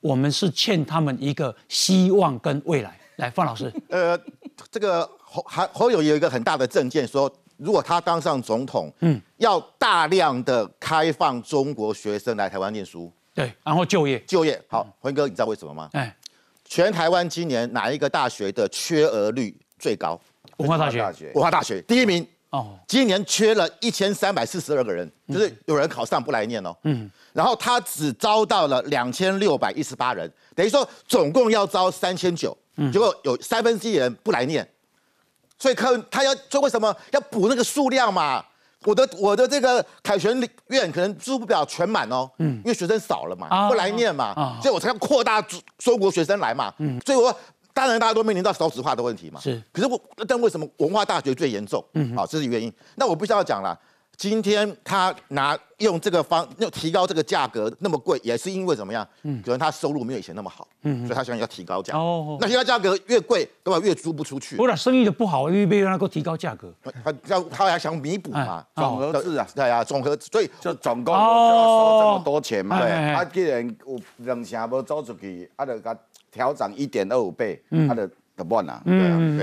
[0.00, 2.98] 我们是欠他们一个希望跟未来。
[3.16, 4.18] 来，范老师，呃，
[4.70, 14.60] 这个侯还侯友有一个很大的政见，说如果他当上总统，嗯，要大量的开放中国学生来台湾念书，对，然后就业，就业。
[14.68, 15.88] 好，辉哥，你知道为什么吗？
[15.92, 16.14] 哎，
[16.64, 20.20] 全台湾今年哪一个大学的缺额率最高？
[20.56, 21.32] 文化大学。
[21.34, 21.80] 文化大学。
[21.82, 22.26] 第一名。
[22.50, 26.72] 哦，今年缺了一千三百四十二个人，就是有人考上不来念哦。
[26.84, 32.56] 嗯，然后他只招到了两千六百一十八人，等于说总共要招三千九，
[32.92, 34.68] 结果有三分之一人不来念，
[35.58, 36.94] 所以科他要说为什么？
[37.12, 38.44] 要补那个数量嘛？
[38.84, 43.68] 我的我的这个凯旋院可能住不了全满哦，嗯，因为学生少了嘛，啊。
[43.68, 44.58] 不来念嘛，啊。
[44.60, 47.00] 所以我才要扩大中中国学生来嘛，嗯。
[47.06, 47.34] 所以我
[47.72, 49.98] 当然大家都面临到少子化的问题嘛，是，可是我
[50.28, 51.82] 但为什么文化大学最严重？
[51.94, 52.70] 嗯好、这是原因。
[52.96, 53.78] 那我必须要讲了，
[54.16, 59.06] 今天他拿用这个方用提高这个价格那么贵，也是因为怎么样？
[59.22, 61.96] 嗯可能他收入没有以前那么好，嗯所以他想要提高价。
[61.96, 63.80] 哦那现在价格越贵，对吧？
[63.84, 64.56] 越租不出去。
[64.56, 66.72] 不然生意就不好，因为让他够提高价格。
[67.04, 72.78] 他要他还想弥补嘛，哎总和制啊，对啊，总和所以就总共就要收这么多钱嘛。
[72.78, 75.96] 哦哎哎哎啊，既然有两成无租出去，啊，就甲
[76.30, 78.06] 调涨一点二五倍，嗯啊，就
[78.36, 78.80] 就满啊。
[78.86, 79.40] 嗯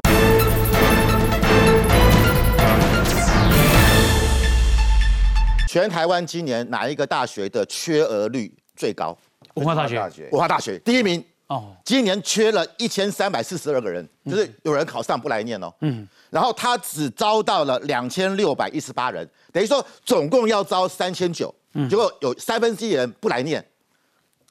[5.71, 9.17] 全台湾今年哪一个大学的缺额率最高？
[9.53, 11.23] 文化大学文化大学第一名。
[11.47, 15.73] 哦，今年缺了一千三百四十二个人，就是有人考上不来念哦。
[15.79, 21.53] 嗯，然后他只招到了两千六百一十八人，等于说总共要招三千九，
[21.89, 23.65] 结果有三分之一人不来念，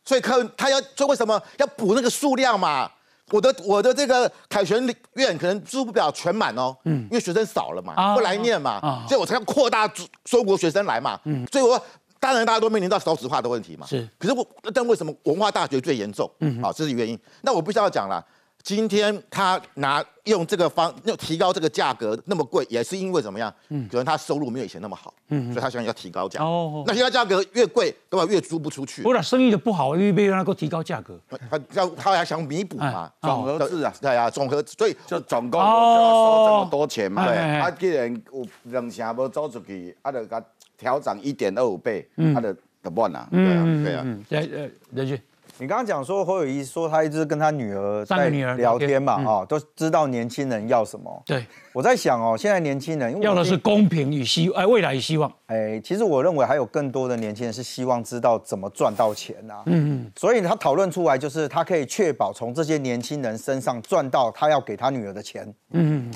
[0.07, 2.91] 所以科他要说为什么要补那个数量嘛？
[3.31, 7.03] 我的我的这个凯旋院可能住不了全满哦，嗯。
[7.05, 11.47] 因为学生少了嘛，啊不来念嘛，啊所以我才要扩大中中国学生来嘛，嗯。
[11.51, 11.81] 所以我
[12.19, 16.31] 当然大家都面临到少子化的问题嘛，是，可是我但为什么文化大学最严重？
[16.41, 17.19] 嗯好、这是原因。
[17.43, 18.23] 那我必须要讲了，
[18.63, 23.53] 今天他拿用这个方用提高这个价格那么贵，也是因为怎么样？
[23.71, 26.43] 嗯可能他收入没有以前那么好，嗯所以他想要提高价。
[26.45, 28.27] 哦那提高价格越贵，对吧？
[28.31, 29.03] 越租不出去。
[29.03, 31.19] 不然生意就不好，因为让他够提高价格。
[31.51, 37.25] 他要他还想弥补嘛，哎总和制啊，对啊，总和所以就总共就要收这么多钱嘛。
[37.25, 40.43] 哦哎哎哎啊，既然有两成无走出去，啊，就甲
[40.77, 42.53] 调涨一点二五倍，嗯啊，就
[42.85, 43.29] 就满啊。
[43.33, 45.21] 嗯对啊，嗯，对呃，任俊，
[45.61, 51.23] 你刚刚讲说侯友谊说他一直跟他女儿在聊天嘛，聊天嗯哦，都知道年轻人要什么。
[51.27, 51.45] 对，
[51.75, 55.31] 我在想哦，现在年轻人要的是公平与希，哎，未来与希望。
[55.49, 59.63] 哎，其实我认为还有更多的年轻人是希望知道怎么赚到钱啊。
[59.67, 65.47] 嗯嗯，所以他讨论出来就是他可以确保从这些年轻人身上赚到他要给他女儿的钱。
[65.73, 66.11] 嗯，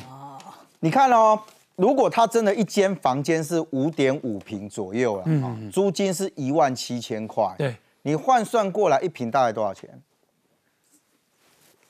[0.80, 1.38] 你看哦，
[1.76, 9.90] 如果他真的一间房间是五点五平左右了，嗯哦租金是一万七千块，对，你换算过来一瓶大概多少钱？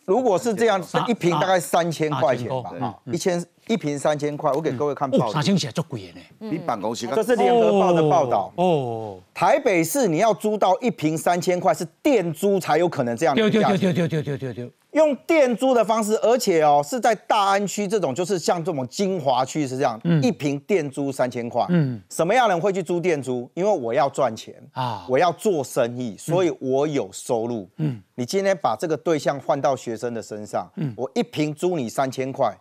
[0.05, 5.43] 如果是这样，三一瓶大概三千块钱吧一千一瓶三千块，我给各位看报哦，纸三。
[5.43, 6.51] 千起来足贵的呢。
[6.51, 8.53] 比办公室这是联合报的报道。
[8.57, 13.79] 哦，台北市你要租到一瓶三千块，是店租才有可能这样的对对价钱。
[13.79, 21.65] 对对对对对对对，用电租的方式，而且哦是在大安区这种，就是像这种精华区是这样，嗯一平电租三千块。
[21.69, 23.49] 嗯什么样的人会去租店租？
[23.55, 27.69] 因为我要赚钱啊，我要做生意，所以我有收入。
[27.77, 32.57] 嗯你今天把这个对象换到学生的身上，嗯我一平租你三千块，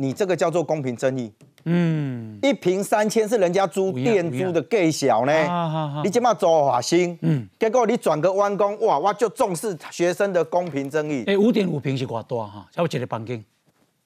[0.00, 1.30] 你这个叫做公平正义。
[1.64, 11.22] 嗯，一平三千是人家租店租的计小呢啊啊啊，你今嘛做法新，嗯结果你转个弯工，哇，我就重视学生的公平正义。
[11.26, 12.66] 哎，五点五平是偌大哈？
[12.72, 13.44] 差不多一个房间。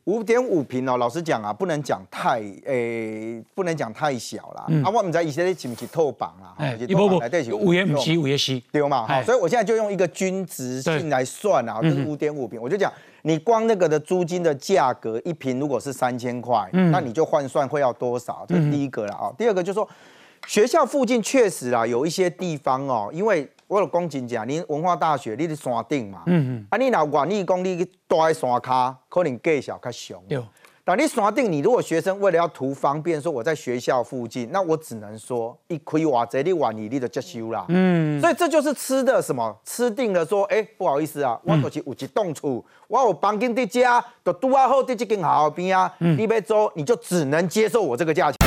[0.06, 4.64] 五点五平哦，老实讲啊，不能讲太诶、不能讲太小啦。
[4.68, 6.54] 嗯啊，我们在以色列是不是透榜啦？
[6.58, 8.60] 哎是，不不透榜内底是，五也不是，五也是。
[8.72, 9.06] 对嘛？
[9.06, 12.92] 好，哎所以我现在就用一个均值性来算啊，这是嗯五点五平，我就讲
[13.26, 18.44] 你光那个的租金的价格一平如果是三千块，嗯那你就换算会要多少？
[18.46, 19.32] 这是第一个了啊。
[19.38, 19.88] 第二个就是说，
[20.46, 30.22] 学校附近确实啦有一些地方哦，因为我有公警讲，你文化大学你是山顶嘛，嗯嗯啊，你若愿意讲你去住在山卡，可能价小较俗。
[30.84, 30.94] 对。
[30.94, 37.64] 但你锁定，你如果学生为了要图方便，说我在学校附近，那我只能说一亏哇，这你愿意你就接收啦。
[37.68, 39.56] 嗯所以这就是吃的什么？
[39.64, 48.38] 吃定了说，哎、不好意思啊，我就是有一栋厝，我有房间在家，就拄啊好在这间学校边啊，嗯你要租，你就只能接受我这个价钱。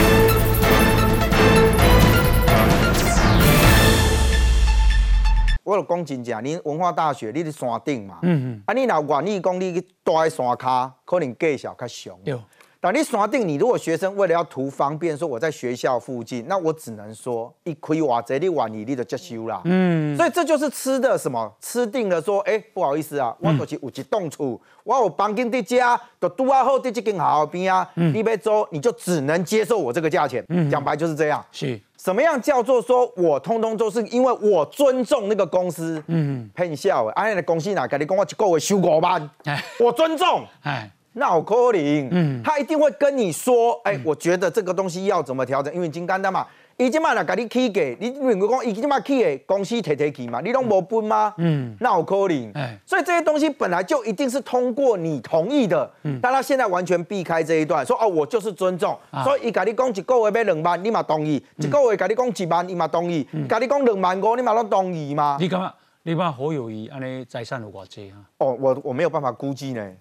[5.68, 12.18] 我有讲真正，你文化大学你是山顶嘛，嗯嗯啊，你若愿意讲你去住在山卡，可能价小较俗。
[12.24, 12.39] 对。
[12.80, 19.59] 但你山顶，你如果学生为了要图方便，说我在学校附近，那我只能说一亏哇，这你愿意你就接收啦。
[19.65, 21.51] 嗯所以这就是吃的什么？
[21.59, 30.45] 吃定了说，哎、不好意思啊，我就是有一栋厝，我有房间在家，就拄啊好在这间学校边啊，嗯你要租，你就只能接受我这个价钱。
[30.72, 31.43] 讲白就是这样。
[31.51, 31.78] 是。
[32.08, 36.01] 什么样叫做说我通通都是因为我尊重那个公司？
[36.08, 39.30] 嗯，骗笑的，安尼的公司哪跟你讲我一个月收五万，
[39.78, 40.89] 我尊重，哎。
[41.12, 46.47] 那我可能，嗯，他一定会跟你说，哎，我觉得这个东西要怎么调整，因为金刚的嘛。
[46.78, 51.34] 已经嘛来甲你起价，你如果讲伊即嘛起给公司提提去嘛，你拢无分吗？
[51.38, 52.51] 嗯，那有可能。
[52.53, 55.91] 哎，所以这些东西本来就一定是通过你同意的。
[56.03, 58.95] 嗯，但他现在完全避开这一段，说哦，我就是尊重。
[59.23, 65.38] 所以伊甲你讲一个月要两万，你嘛同意；一个月甲你讲一万，你嘛同意；甲你讲两万五，你嘛拢同意吗？
[65.39, 65.73] 你感觉
[66.03, 68.21] 你把好友谊安尼财产有偌济啊？
[68.38, 69.91] 哦，我我没有办法估计呢。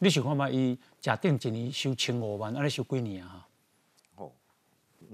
[0.00, 0.50] 你想看嘛？
[0.50, 3.43] 伊假定一年收千五万，安尼收几年啊？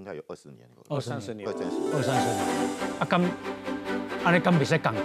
[0.01, 2.39] 应该有二十年，二三十年，二三十年，二三十年。
[2.99, 3.21] 啊，咁，
[4.25, 5.05] 安尼咁未使讲过。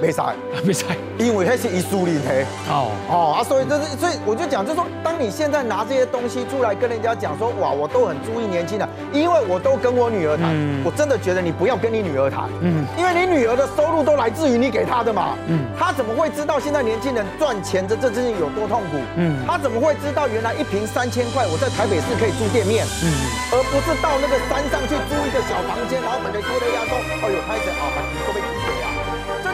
[0.00, 0.20] 没使，
[0.64, 0.84] 没使，
[1.18, 2.46] 因为那是伊输人嘿。
[2.70, 2.90] 哦。
[3.10, 18.96] 哦啊，所以就是，所以我就讲，就是说，当你现在拿这些东西出来跟人家讲说，哇，我都很注意年轻人，因为我都跟我女儿谈，我真的觉得你不要跟你女儿谈，嗯，因为你女儿的收入都来自于你给她的嘛，嗯，她怎么会知道现在年轻人赚钱这这事情有多痛苦？
[19.16, 23.06] 嗯，她怎么会知道原来一瓶三千块，我在台北市可以租店面，嗯，
[23.52, 28.40] 而不是到那个山上去租一个小房间，然后等个租的压说，哎呦，开始啊，把你都被。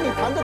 [0.06, 0.34] 你谈的